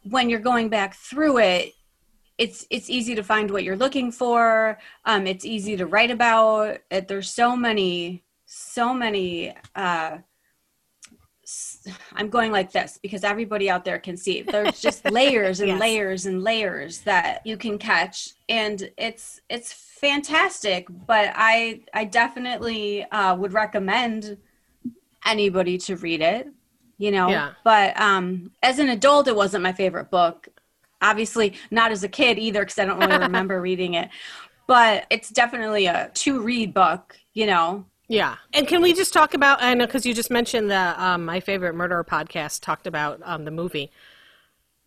when 0.09 0.29
you're 0.29 0.39
going 0.39 0.67
back 0.67 0.95
through 0.95 1.37
it, 1.37 1.73
it's 2.37 2.65
it's 2.69 2.89
easy 2.89 3.15
to 3.15 3.23
find 3.23 3.51
what 3.51 3.63
you're 3.63 3.77
looking 3.77 4.11
for. 4.11 4.79
Um, 5.05 5.27
it's 5.27 5.45
easy 5.45 5.77
to 5.77 5.85
write 5.85 6.11
about. 6.11 6.79
It, 6.91 7.07
there's 7.07 7.29
so 7.29 7.55
many 7.55 8.23
so 8.45 8.93
many 8.93 9.53
uh, 9.75 10.17
I'm 12.13 12.29
going 12.29 12.51
like 12.51 12.71
this 12.71 12.99
because 13.01 13.23
everybody 13.23 13.69
out 13.69 13.85
there 13.85 13.99
can 13.99 14.17
see. 14.17 14.41
There's 14.41 14.79
just 14.81 15.09
layers 15.09 15.59
and 15.59 15.69
yes. 15.69 15.79
layers 15.79 16.25
and 16.25 16.43
layers 16.43 16.99
that 16.99 17.45
you 17.45 17.57
can 17.57 17.77
catch, 17.77 18.33
and 18.49 18.89
it's 18.97 19.41
it's 19.49 19.73
fantastic. 19.73 20.87
But 20.89 21.31
I 21.35 21.81
I 21.93 22.05
definitely 22.05 23.03
uh, 23.03 23.35
would 23.35 23.53
recommend 23.53 24.37
anybody 25.25 25.77
to 25.79 25.95
read 25.97 26.21
it. 26.21 26.47
You 26.97 27.11
know, 27.11 27.27
yeah. 27.29 27.53
but 27.63 27.99
um, 27.99 28.51
as 28.61 28.79
an 28.79 28.89
adult, 28.89 29.27
it 29.27 29.35
wasn't 29.35 29.63
my 29.63 29.73
favorite 29.73 30.09
book. 30.09 30.47
Obviously, 31.01 31.55
not 31.69 31.91
as 31.91 32.03
a 32.03 32.07
kid 32.07 32.39
either, 32.39 32.61
because 32.61 32.79
I 32.79 32.85
don't 32.85 32.99
really 32.99 33.17
remember 33.29 33.59
reading 33.61 33.95
it. 33.95 34.09
But 34.67 35.05
it's 35.09 35.29
definitely 35.29 35.87
a 35.87 36.11
to 36.13 36.41
read 36.41 36.73
book. 36.73 37.17
You 37.33 37.47
know, 37.47 37.85
yeah, 38.07 38.35
and 38.53 38.67
can 38.67 38.81
we 38.81 38.93
just 38.93 39.13
talk 39.13 39.33
about? 39.33 39.61
I 39.61 39.73
know 39.73 39.85
because 39.85 40.05
you 40.05 40.13
just 40.13 40.29
mentioned 40.29 40.69
the 40.69 40.95
um, 41.03 41.25
my 41.25 41.39
favorite 41.39 41.73
murderer 41.73 42.03
podcast 42.03 42.61
talked 42.61 42.87
about 42.87 43.21
um, 43.23 43.45
the 43.45 43.51
movie. 43.51 43.91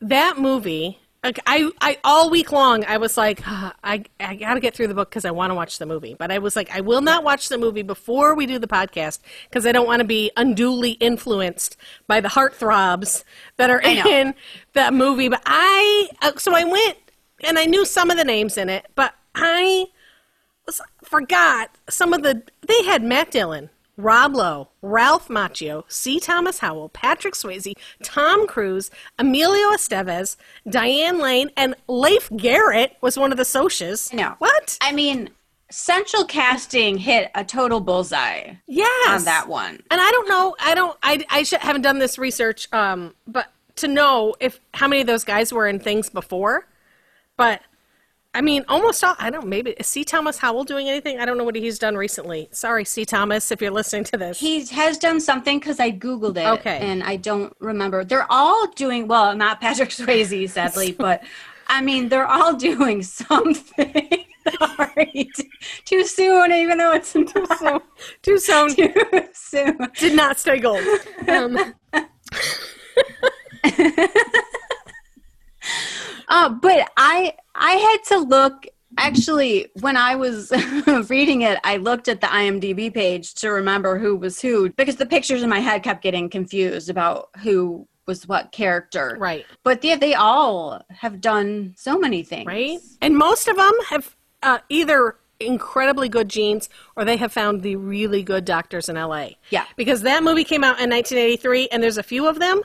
That 0.01 0.39
movie, 0.39 0.99
like 1.25 1.41
I, 1.47 1.71
I 1.81 1.99
all 2.05 2.29
week 2.29 2.53
long, 2.53 2.85
I 2.85 2.99
was 2.99 3.17
like, 3.17 3.41
I, 3.47 4.05
I 4.21 4.37
got 4.37 4.55
to 4.55 4.61
get 4.61 4.75
through 4.75 4.89
the 4.89 4.95
book 4.95 5.09
because 5.09 5.25
I 5.25 5.31
want 5.31 5.51
to 5.51 5.55
watch 5.55 5.79
the 5.79 5.87
movie. 5.87 6.15
But 6.19 6.31
I 6.31 6.39
was 6.39 6.55
like, 6.55 6.71
I 6.71 6.83
will 6.83 7.01
not 7.01 7.25
watch 7.25 7.49
the 7.49 7.57
movie 7.57 7.83
before 7.83 8.35
we 8.35 8.45
do 8.45 8.59
the 8.59 8.69
podcast 8.69 9.21
because 9.49 9.67
I 9.67 9.73
don't 9.73 9.87
want 9.87 10.01
to 10.01 10.07
be 10.07 10.31
unduly 10.37 10.93
influenced 10.93 11.77
by 12.07 12.21
the 12.21 12.29
heartthrobs 12.29 13.25
that 13.57 13.71
are 13.71 13.81
in 13.81 14.35
that 14.75 14.93
movie. 14.93 15.29
But 15.29 15.43
I, 15.47 16.09
uh, 16.21 16.33
so 16.37 16.55
I 16.55 16.65
went 16.65 16.99
and 17.43 17.59
I 17.59 17.65
knew 17.65 17.87
some 17.87 18.11
of 18.11 18.19
the 18.19 18.25
names 18.25 18.59
in 18.59 18.69
it, 18.69 18.87
but 18.95 19.15
I 19.35 19.87
forgot 21.21 21.71
some 21.89 22.13
of 22.13 22.23
the. 22.23 22.43
They 22.67 22.83
had 22.85 23.03
Matt 23.03 23.31
Dillon, 23.31 23.71
Rob 23.97 24.35
Lowe, 24.35 24.69
Ralph 24.83 25.29
Macchio, 25.29 25.85
C. 25.89 26.21
Thomas 26.21 26.59
Howell, 26.59 26.91
Patrick 26.91 27.35
Swayze, 27.35 27.73
Tom 28.03 28.47
Cruise, 28.47 28.91
Emilio 29.19 29.69
Estevez, 29.71 30.37
Diane 30.69 31.19
Lane, 31.19 31.51
and 31.57 31.75
Leif 31.89 32.29
Garrett 32.37 32.97
was 33.01 33.19
one 33.19 33.33
of 33.33 33.39
the 33.39 33.45
Socs. 33.45 34.13
No. 34.13 34.35
What? 34.39 34.77
I 34.83 34.93
mean, 34.93 35.31
central 35.71 36.25
casting 36.25 36.99
hit 36.99 37.31
a 37.35 37.45
total 37.45 37.81
bullseye 37.81 38.55
Yes. 38.67 39.09
on 39.21 39.25
that 39.25 39.49
one. 39.49 39.83
And 39.91 40.01
I 40.01 40.11
don't 40.11 40.29
know. 40.29 40.55
I 40.61 40.75
don't. 40.75 40.99
I 41.03 41.25
I 41.31 41.43
should, 41.45 41.61
haven't 41.61 41.83
done 41.83 41.99
this 41.99 42.19
research. 42.19 42.69
Um, 42.73 43.15
but 43.27 43.47
to 43.77 43.89
know 43.89 44.35
if 44.41 44.61
how 44.75 44.87
many 44.89 45.01
of 45.01 45.07
those 45.07 45.25
guys 45.25 45.53
were 45.53 45.67
in 45.67 45.79
things 45.79 46.09
before, 46.11 46.67
but 47.37 47.61
I 48.37 48.43
mean, 48.43 48.67
almost 48.69 49.03
all. 49.03 49.15
I 49.19 49.31
don't. 49.31 49.47
Maybe 49.47 49.71
is 49.71 49.87
C. 49.87 50.05
Thomas 50.05 50.37
Howell 50.37 50.65
doing 50.65 50.91
anything? 50.91 51.19
I 51.19 51.25
don't 51.25 51.39
know 51.39 51.45
what 51.45 51.55
he's 51.57 51.79
done 51.79 51.97
recently. 51.97 52.49
Sorry, 52.53 52.85
C. 52.85 53.07
Thomas, 53.07 53.51
if 53.51 53.63
you're 53.63 53.71
listening 53.71 54.05
to 54.05 54.19
this. 54.19 54.39
He 54.39 54.67
has 54.67 54.99
done 54.99 55.21
something 55.21 55.59
because 55.59 55.81
I 55.81 55.91
googled 55.91 56.37
it, 56.37 56.47
Okay. 56.47 56.77
and 56.83 57.03
I 57.03 57.17
don't 57.17 57.57
remember. 57.61 58.05
They're 58.05 58.31
all 58.31 58.67
doing 58.73 59.09
well. 59.09 59.35
Not 59.35 59.63
Patrick 59.63 59.89
Swayze, 59.99 60.51
sadly, 60.51 60.93
but 60.99 61.23
I 61.67 61.81
mean, 61.81 62.11
they're 62.11 62.27
all 62.27 62.53
doing 62.55 63.03
something. 63.03 64.25
Sorry, 64.77 65.31
too 65.87 66.05
soon. 66.05 66.53
Even 66.53 66.77
though 66.77 66.93
it's 66.93 67.15
too 67.15 67.27
soon. 67.59 67.81
Too 68.21 68.39
soon. 68.39 68.75
Too 68.77 68.93
soon. 69.33 69.79
Did 69.99 70.15
not 70.15 70.39
stay 70.39 70.59
gold. 70.59 70.85
Um, 71.27 71.75
Uh, 76.37 76.51
but 76.51 76.91
I 76.99 77.33
I 77.55 77.71
had 77.73 78.05
to 78.09 78.19
look 78.19 78.67
actually 78.99 79.69
when 79.81 79.97
I 79.97 80.17
was 80.17 80.53
reading 81.09 81.41
it, 81.43 81.59
I 81.65 81.79
looked 81.79 82.09
at 82.09 82.21
the 82.21 82.27
IMDb 82.27 82.93
page 82.93 83.33
to 83.37 83.49
remember 83.49 83.99
who 83.99 84.17
was 84.17 84.39
who 84.43 84.69
because 84.71 84.97
the 84.97 85.07
pictures 85.07 85.43
in 85.43 85.49
my 85.49 85.61
head 85.61 85.83
kept 85.83 86.03
getting 86.03 86.29
confused 86.29 86.91
about 86.91 87.31
who 87.39 87.89
was 88.07 88.29
what 88.29 88.53
character. 88.53 89.17
right. 89.19 89.47
But 89.65 89.81
they 89.81 89.97
they 89.97 90.13
all 90.13 90.83
have 90.91 91.23
done 91.23 91.73
so 91.75 91.99
many 91.99 92.23
things. 92.23 92.47
Right. 92.47 92.81
And 93.01 93.17
most 93.17 93.49
of 93.49 93.57
them 93.57 93.73
have 93.89 94.15
uh, 94.43 94.59
either 94.69 95.17
incredibly 95.41 96.11
good 96.11 96.29
genes 96.29 96.69
or 96.97 97.07
they 97.07 97.17
have 97.17 97.33
found 97.33 97.63
the 97.63 97.77
really 97.77 98.23
good 98.23 98.45
doctors 98.45 98.91
in 98.91 98.97
LA. 98.97 99.31
Yeah. 99.49 99.65
Because 99.77 100.03
that 100.03 100.23
movie 100.23 100.45
came 100.45 100.65
out 100.65 100.81
in 100.81 100.91
1983, 100.91 101.69
and 101.73 101.83
there's 101.83 101.99
a 101.99 102.03
few 102.03 102.27
of 102.27 102.39
them 102.39 102.63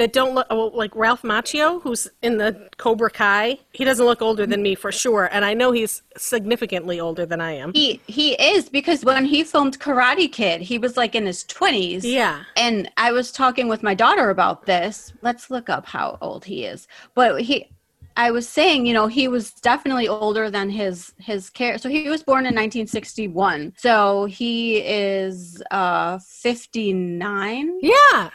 that 0.00 0.14
don't 0.14 0.34
look 0.34 0.46
oh, 0.48 0.68
like 0.68 0.96
Ralph 0.96 1.20
Macchio, 1.20 1.82
who's 1.82 2.08
in 2.22 2.38
the 2.38 2.70
Cobra 2.78 3.10
Kai. 3.10 3.58
He 3.72 3.84
doesn't 3.84 4.04
look 4.04 4.22
older 4.22 4.46
than 4.46 4.62
me 4.62 4.74
for 4.74 4.90
sure, 4.90 5.28
and 5.30 5.44
I 5.44 5.52
know 5.52 5.72
he's 5.72 6.00
significantly 6.16 6.98
older 6.98 7.26
than 7.26 7.40
I 7.42 7.52
am. 7.52 7.74
He 7.74 8.00
he 8.06 8.32
is 8.32 8.70
because 8.70 9.04
when 9.04 9.26
he 9.26 9.44
filmed 9.44 9.78
Karate 9.78 10.32
Kid, 10.32 10.62
he 10.62 10.78
was 10.78 10.96
like 10.96 11.14
in 11.14 11.26
his 11.26 11.44
twenties. 11.44 12.02
Yeah. 12.02 12.44
And 12.56 12.90
I 12.96 13.12
was 13.12 13.30
talking 13.30 13.68
with 13.68 13.82
my 13.82 13.92
daughter 13.92 14.30
about 14.30 14.64
this. 14.64 15.12
Let's 15.20 15.50
look 15.50 15.68
up 15.68 15.84
how 15.84 16.16
old 16.22 16.46
he 16.46 16.64
is. 16.64 16.88
But 17.14 17.42
he 17.42 17.68
I 18.16 18.30
was 18.30 18.48
saying, 18.48 18.86
you 18.86 18.92
know, 18.92 19.06
he 19.06 19.28
was 19.28 19.52
definitely 19.52 20.08
older 20.08 20.50
than 20.50 20.70
his 20.70 21.12
his 21.18 21.50
care. 21.50 21.78
So 21.78 21.88
he 21.88 22.08
was 22.08 22.22
born 22.22 22.40
in 22.40 22.54
1961. 22.54 23.74
So 23.76 24.24
he 24.24 24.78
is 24.78 25.62
uh 25.70 26.18
59. 26.18 27.78
Yeah. 27.80 28.30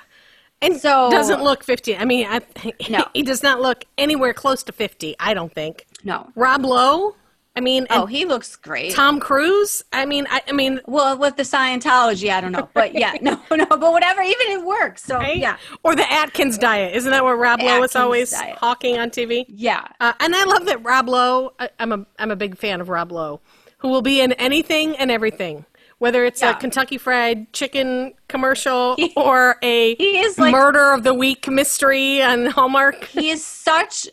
And 0.66 0.80
So- 0.82 1.10
doesn't 1.12 1.44
look 1.44 1.64
50. 1.64 1.98
I 1.98 2.06
mean, 2.06 2.28
I, 2.30 2.42
No. 2.90 3.06
he 3.14 3.24
does 3.24 3.44
not 3.44 3.62
look 3.62 3.86
anywhere 3.98 4.34
close 4.34 4.64
to 4.64 4.72
50, 4.72 5.16
I 5.20 5.34
don't 5.34 5.54
think. 5.54 5.86
No. 6.04 6.30
Rob 6.36 6.66
Lowe, 6.66 7.16
I 7.58 7.62
mean, 7.62 7.88
Oh, 7.90 8.06
he 8.06 8.26
looks 8.26 8.58
great. 8.58 8.94
Tom 8.94 9.20
Cruise, 9.22 9.82
I 9.94 10.06
mean, 10.06 10.28
I, 10.30 10.42
I 10.48 10.52
mean, 10.52 10.82
well, 10.88 11.18
with 11.18 11.38
the 11.38 11.44
Scientology, 11.44 12.30
I 12.30 12.42
don't 12.42 12.52
know. 12.52 12.68
But 12.74 12.94
yeah, 12.94 13.14
no, 13.22 13.40
no, 13.50 13.66
but 13.66 13.80
whatever, 13.94 14.22
even 14.22 14.48
it 14.50 14.66
works. 14.66 15.04
So 15.06 15.16
right? 15.16 15.38
yeah. 15.38 15.56
Or 15.84 15.96
the 15.96 16.12
Atkins 16.12 16.58
diet. 16.58 16.96
Isn't 16.96 17.12
that 17.12 17.24
what 17.24 17.38
Rob 17.38 17.62
Lowe 17.62 17.82
is 17.84 17.96
always 17.96 18.32
diet. 18.32 18.58
hawking 18.58 18.98
on 18.98 19.10
TV? 19.10 19.46
Yeah. 19.48 19.86
Uh, 20.02 20.12
and 20.20 20.36
I 20.36 20.44
love 20.44 20.66
that 20.66 20.84
Rob 20.84 21.08
Lowe, 21.08 21.54
I, 21.58 21.70
I'm 21.80 21.92
a, 21.94 22.06
I'm 22.20 22.32
a 22.32 22.36
big 22.36 22.58
fan 22.58 22.82
of 22.82 22.90
Rob 22.90 23.12
Lowe, 23.14 23.40
who 23.78 23.88
will 23.88 24.02
be 24.02 24.20
in 24.20 24.34
anything 24.34 24.98
and 24.98 25.10
everything. 25.10 25.66
Whether 26.00 26.26
it's 26.26 26.42
Yeah. 26.42 26.52
a 26.52 26.56
Kentucky 26.56 26.98
Fried 26.98 27.52
Chicken 27.54 28.14
commercial 28.28 28.98
or 29.16 29.58
a 29.62 29.96
He 29.96 30.20
is 30.20 30.38
like- 30.38 30.52
murder 30.52 30.92
of 30.92 31.04
the 31.04 31.14
week 31.14 31.48
mystery 31.48 32.22
on 32.22 32.48
Hallmark. 32.48 33.06
he 33.06 33.30
is 33.30 33.46
such 33.46 34.08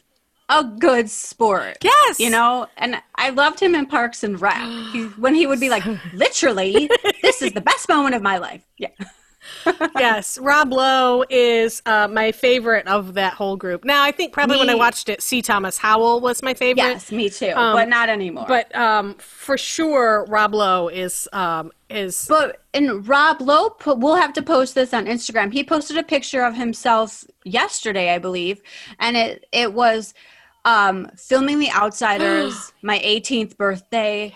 a 0.48 0.62
good 0.64 1.08
sport. 1.10 1.78
Yes. 1.82 2.20
You 2.20 2.28
know, 2.30 2.66
and 2.76 3.00
I 3.14 3.30
loved 3.30 3.58
him 3.60 3.74
in 3.74 3.86
Parks 3.86 4.22
and 4.22 4.40
Rec. 4.40 4.60
He, 4.92 5.04
when 5.18 5.34
he 5.34 5.46
would 5.46 5.60
be 5.60 5.70
like, 5.70 5.84
literally, 6.12 6.90
this 7.22 7.40
is 7.42 7.52
the 7.52 7.60
best 7.62 7.88
moment 7.88 8.14
of 8.14 8.22
my 8.22 8.38
life. 8.38 8.62
Yeah. 8.78 8.88
yes, 9.98 10.38
Rob 10.38 10.72
Lowe 10.72 11.24
is 11.30 11.82
uh, 11.86 12.08
my 12.08 12.32
favorite 12.32 12.86
of 12.86 13.14
that 13.14 13.34
whole 13.34 13.56
group. 13.56 13.84
Now, 13.84 14.02
I 14.02 14.12
think 14.12 14.32
probably 14.32 14.58
when 14.58 14.70
I 14.70 14.74
watched 14.74 15.08
it, 15.08 15.22
C. 15.22 15.42
Thomas 15.42 15.78
Howell 15.78 16.20
was 16.20 16.42
my 16.42 16.54
favorite. 16.54 16.82
Yes, 16.82 17.12
me 17.12 17.28
too, 17.28 17.52
but 17.54 17.88
not 17.88 18.08
anymore. 18.08 18.46
But, 18.48 18.74
um, 18.74 19.14
for 19.14 19.56
sure, 19.58 20.24
Rob 20.28 20.54
Lowe 20.54 20.88
is 20.88 21.28
um, 21.32 21.72
is 21.90 22.26
but 22.28 22.62
and 22.74 23.06
Rob 23.06 23.40
Lowe, 23.40 23.76
we'll 23.86 24.16
have 24.16 24.32
to 24.34 24.42
post 24.42 24.74
this 24.74 24.94
on 24.94 25.06
Instagram. 25.06 25.52
He 25.52 25.64
posted 25.64 25.96
a 25.98 26.02
picture 26.02 26.42
of 26.42 26.54
himself 26.54 27.24
yesterday, 27.44 28.14
I 28.14 28.18
believe, 28.18 28.62
and 28.98 29.16
it 29.16 29.46
it 29.52 29.72
was 29.72 30.14
um, 30.64 31.10
filming 31.16 31.58
The 31.58 31.70
Outsiders, 31.72 32.72
my 32.82 32.98
18th 33.00 33.56
birthday. 33.56 34.34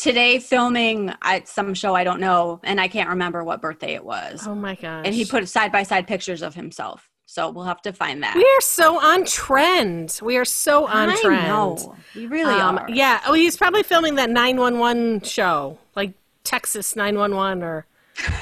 Today, 0.00 0.38
filming 0.38 1.12
at 1.22 1.46
some 1.48 1.74
show 1.74 1.94
I 1.94 2.04
don't 2.04 2.20
know, 2.20 2.60
and 2.64 2.80
I 2.80 2.88
can't 2.88 3.10
remember 3.10 3.44
what 3.44 3.60
birthday 3.60 3.94
it 3.94 4.04
was. 4.04 4.46
oh 4.46 4.54
my 4.54 4.74
gosh, 4.74 5.04
and 5.06 5.14
he 5.14 5.24
put 5.24 5.46
side 5.48 5.70
by 5.72 5.82
side 5.82 6.06
pictures 6.06 6.42
of 6.42 6.54
himself. 6.54 7.08
So 7.26 7.48
we'll 7.50 7.64
have 7.66 7.80
to 7.82 7.92
find 7.92 8.22
that. 8.24 8.34
We 8.34 8.42
are 8.42 8.60
so 8.60 8.98
on 8.98 9.24
trend. 9.24 10.18
We 10.20 10.36
are 10.36 10.44
so 10.44 10.86
on 10.88 11.10
I 11.10 11.16
trend. 11.20 11.46
know. 11.46 11.94
We 12.16 12.26
really 12.26 12.54
Um, 12.54 12.78
are. 12.78 12.90
yeah. 12.90 13.20
Oh, 13.26 13.34
he's 13.34 13.56
probably 13.56 13.84
filming 13.84 14.16
that 14.16 14.30
911 14.30 15.20
show, 15.20 15.78
like 15.94 16.12
Texas 16.42 16.96
911 16.96 17.62
or 17.62 17.86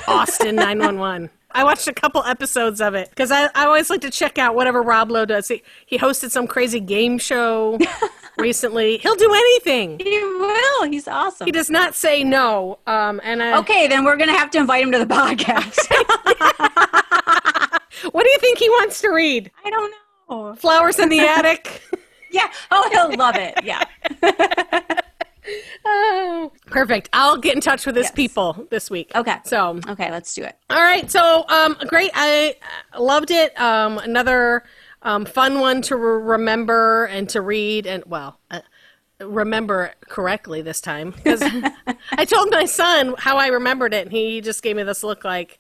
Austin 0.07 0.57
911. 0.57 1.29
I 1.51 1.64
watched 1.64 1.87
a 1.88 1.92
couple 1.92 2.23
episodes 2.25 2.81
of 2.81 2.94
it 2.94 3.11
because 3.11 3.31
I, 3.31 3.47
I 3.55 3.66
always 3.66 3.90
like 3.90 4.01
to 4.03 4.11
check 4.11 4.38
out 4.38 4.55
whatever 4.55 4.81
Rob 4.81 5.11
Lowe 5.11 5.25
does. 5.27 5.49
He, 5.49 5.62
he 5.85 5.99
hosted 5.99 6.31
some 6.31 6.47
crazy 6.47 6.81
game 6.81 7.18
show 7.18 7.79
recently. 8.38 8.98
He'll 8.98 9.14
do 9.16 9.33
anything. 9.33 9.98
He 9.98 10.18
will. 10.20 10.85
He's 10.85 11.07
awesome. 11.09 11.46
He 11.46 11.53
does 11.53 11.70
not 11.70 11.94
say 11.94 12.24
no. 12.24 12.79
Um, 12.87 13.20
and 13.24 13.42
I, 13.42 13.59
Okay, 13.59 13.87
then 13.88 14.05
we're 14.05 14.16
gonna 14.16 14.37
have 14.37 14.51
to 14.53 14.59
invite 14.59 14.83
him 14.85 14.92
to 14.92 14.98
the 14.98 15.07
podcast. 15.07 15.79
what 18.12 18.22
do 18.24 18.31
you 18.31 18.38
think 18.38 18.59
he 18.59 18.68
wants 18.70 19.01
to 19.03 19.09
read? 19.11 19.51
I 19.64 19.70
don't 19.70 19.92
know. 20.31 20.55
Flowers 20.57 20.98
in 20.98 21.09
the 21.09 21.20
Attic. 21.20 21.83
Yeah. 22.31 22.51
Oh, 22.70 22.87
he'll 22.92 23.16
love 23.16 23.37
it. 23.37 23.55
Yeah. 23.64 23.83
Oh, 25.87 26.53
perfect. 26.66 27.09
I'll 27.14 27.38
get 27.38 27.55
in 27.55 27.62
touch 27.62 27.87
with 27.87 27.96
his 27.96 28.05
Yes. 28.07 28.12
people 28.12 28.66
this 28.70 28.90
week. 28.90 29.11
Okay. 29.14 29.37
So, 29.44 29.81
Okay, 29.88 30.11
let's 30.11 30.35
do 30.35 30.42
it. 30.42 30.55
all 30.68 30.83
right. 30.83 31.11
So, 31.11 31.46
um, 31.48 31.74
great. 31.87 32.11
I 32.12 32.57
loved 32.98 33.31
it. 33.31 33.59
Um, 33.59 33.96
another 33.96 34.64
um, 35.02 35.24
fun 35.24 35.61
one 35.61 35.82
to 35.82 35.96
re- 35.96 36.22
remember 36.34 37.04
and 37.06 37.28
to 37.30 37.40
read, 37.40 37.87
and 37.87 38.04
well, 38.06 38.38
uh, 38.50 38.61
remember 39.20 39.92
correctly 40.08 40.62
this 40.62 40.80
time 40.80 41.11
because 41.11 41.42
I 42.12 42.24
told 42.24 42.50
my 42.50 42.64
son 42.66 43.14
how 43.18 43.37
I 43.37 43.48
remembered 43.48 43.94
it, 43.94 44.02
and 44.06 44.12
he 44.12 44.40
just 44.40 44.62
gave 44.62 44.76
me 44.76 44.82
this 44.84 45.02
look 45.02 45.24
like, 45.24 45.58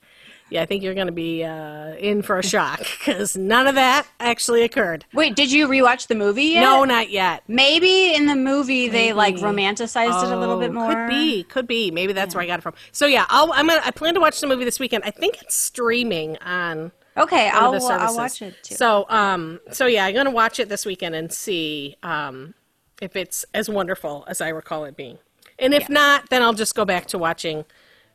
"Yeah, 0.50 0.62
I 0.62 0.66
think 0.66 0.82
you're 0.82 0.94
going 0.94 1.06
to 1.08 1.12
be 1.12 1.44
uh, 1.44 1.94
in 1.94 2.22
for 2.22 2.38
a 2.38 2.42
shock 2.42 2.78
because 2.98 3.36
none 3.36 3.66
of 3.66 3.74
that 3.76 4.06
actually 4.20 4.62
occurred." 4.62 5.04
Wait, 5.12 5.34
did 5.36 5.50
you 5.52 5.66
rewatch 5.68 6.06
the 6.08 6.14
movie 6.14 6.44
yet? 6.44 6.62
No, 6.62 6.84
not 6.84 7.10
yet. 7.10 7.42
Maybe 7.48 8.14
in 8.14 8.26
the 8.26 8.36
movie 8.36 8.88
they 8.88 9.12
like 9.12 9.34
Maybe. 9.36 9.46
romanticized 9.46 10.22
it 10.24 10.32
a 10.32 10.36
little 10.38 10.58
bit 10.58 10.70
Oh, 10.70 10.74
more. 10.74 10.94
Could 10.94 11.08
be, 11.08 11.42
could 11.44 11.66
be. 11.66 11.90
Maybe 11.90 12.12
that's 12.12 12.34
where 12.34 12.42
I 12.42 12.46
got 12.46 12.58
it 12.60 12.62
from. 12.62 12.74
So 12.92 13.06
yeah, 13.06 13.26
I'll, 13.28 13.52
I'm 13.52 13.66
gonna. 13.68 13.80
I 13.84 13.90
plan 13.90 14.14
to 14.14 14.20
watch 14.20 14.40
the 14.40 14.46
movie 14.46 14.64
this 14.64 14.78
weekend. 14.80 15.04
I 15.04 15.10
think 15.10 15.40
it's 15.42 15.54
streaming 15.56 16.36
on 16.38 16.92
Okay, 17.18 17.48
I'll, 17.48 17.74
I'll 17.74 18.16
watch 18.16 18.42
it 18.42 18.54
too. 18.62 18.74
So 18.74 19.06
um, 19.08 19.60
so 19.72 19.86
yeah, 19.86 20.04
I'm 20.06 20.14
gonna 20.14 20.30
watch 20.30 20.58
it 20.58 20.68
this 20.68 20.86
weekend 20.86 21.14
and 21.14 21.32
see 21.32 21.96
um 22.02 22.54
if 23.00 23.16
it's 23.16 23.44
as 23.54 23.68
wonderful 23.68 24.24
as 24.28 24.40
I 24.40 24.48
recall 24.48 24.84
it 24.84 24.96
being. 24.96 25.18
And 25.58 25.74
if 25.74 25.88
not, 25.88 26.30
then 26.30 26.42
I'll 26.42 26.52
just 26.54 26.74
go 26.74 26.84
back 26.84 27.06
to 27.06 27.18
watching 27.18 27.64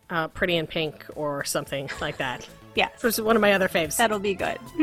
uh, 0.10 0.28
Pretty 0.30 0.56
in 0.56 0.68
Pink 0.68 1.06
or 1.16 1.44
something 1.44 1.90
like 2.00 2.18
that. 2.18 2.48
yes, 2.76 3.04
Which 3.04 3.16
is 3.16 3.22
one 3.22 3.36
of 3.36 3.42
my 3.42 3.54
other 3.54 3.68
faves. 3.68 3.98
that'll 3.98 4.20
be 4.20 4.34
good. 4.34 4.58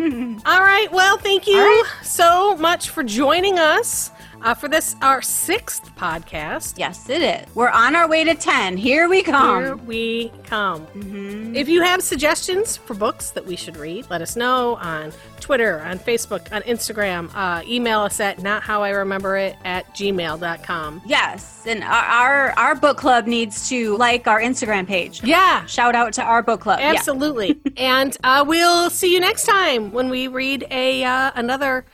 All 0.47 0.61
right. 0.61 0.89
Well, 0.93 1.17
thank 1.19 1.47
you 1.47 1.59
right. 1.59 1.85
so 2.03 2.57
much 2.57 2.91
for 2.91 3.03
joining 3.03 3.59
us 3.59 4.11
uh, 4.43 4.55
for 4.55 4.69
this, 4.69 4.97
our 5.03 5.21
sixth 5.23 5.95
podcast. 5.97 6.79
Yes, 6.79 7.09
it 7.09 7.23
is. 7.23 7.55
We're 7.55 7.69
on 7.71 7.95
our 7.97 8.09
way 8.09 8.25
to 8.25 8.35
10. 8.35 8.77
Here 8.77 9.09
we 9.09 9.23
come. 9.23 9.63
Here 9.65 9.77
we 9.77 10.33
come. 10.45 10.87
Mhm. 10.89 11.55
If 11.55 11.69
you 11.69 11.83
have 11.83 12.03
suggestions 12.03 12.77
for 12.77 12.95
books 12.95 13.31
that 13.31 13.45
we 13.47 13.57
should 13.57 13.77
read, 13.77 14.07
let 14.11 14.23
us 14.23 14.37
know 14.37 14.77
on 14.77 15.13
Twitter, 15.41 15.81
on 15.81 15.99
Facebook, 15.99 16.53
on 16.53 16.63
Instagram. 16.63 17.31
Uh, 17.35 17.63
email 17.67 18.01
us 18.01 18.21
at 18.21 18.39
nothowirememberit 18.39 19.57
at 19.65 19.93
gmail.com. 19.95 21.03
Yes, 21.07 21.63
and 21.67 21.83
our, 21.83 21.91
our 21.91 22.51
our 22.59 22.75
book 22.75 22.97
club 22.99 23.27
needs 23.27 23.69
to 23.69 23.97
like 23.97 24.27
our 24.27 24.41
Instagram 24.41 24.87
page. 24.87 25.23
Yeah, 25.25 25.65
Shout 25.67 25.95
out 25.95 26.13
to 26.15 26.23
our 26.23 26.43
book 26.43 26.61
club. 26.61 26.79
Yeah. 26.81 26.93
absolutely. 26.97 27.59
and 27.77 28.17
uh, 28.25 28.45
we'll 28.47 28.91
see 28.91 29.13
you 29.13 29.21
next 29.21 29.45
time 29.45 29.93
when 29.93 30.09
we 30.11 30.29
read 30.29 30.67
a 30.71 31.05
uh, 31.05 31.31
another 31.35 31.85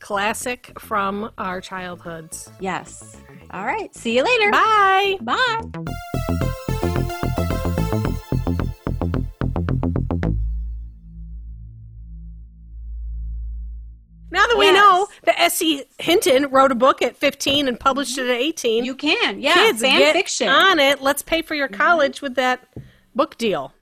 classic 0.00 0.78
from 0.78 1.30
our 1.38 1.60
childhoods. 1.60 2.50
Yes. 2.60 3.16
All 3.50 3.64
right. 3.64 3.94
See 3.94 4.16
you 4.16 4.24
later. 4.24 4.50
Bye. 4.50 5.16
Bye. 5.20 5.60
Now 14.30 14.46
that 14.46 14.58
we 14.58 14.70
know 14.70 15.08
that 15.24 15.40
S.E. 15.40 15.84
Hinton 15.98 16.50
wrote 16.50 16.70
a 16.70 16.74
book 16.74 17.00
at 17.00 17.16
15 17.16 17.66
and 17.66 17.80
published 17.80 18.18
it 18.18 18.26
at 18.28 18.36
18, 18.36 18.84
You 18.84 18.94
can. 18.94 19.40
Yeah. 19.40 19.54
kids 19.54 19.80
fan 19.80 19.98
get 19.98 20.12
fiction. 20.14 20.48
on 20.48 20.78
it. 20.78 21.00
Let's 21.00 21.22
pay 21.22 21.40
for 21.40 21.54
your 21.54 21.68
college 21.68 22.20
with 22.20 22.34
that 22.34 22.60
book 23.14 23.38
deal. 23.38 23.72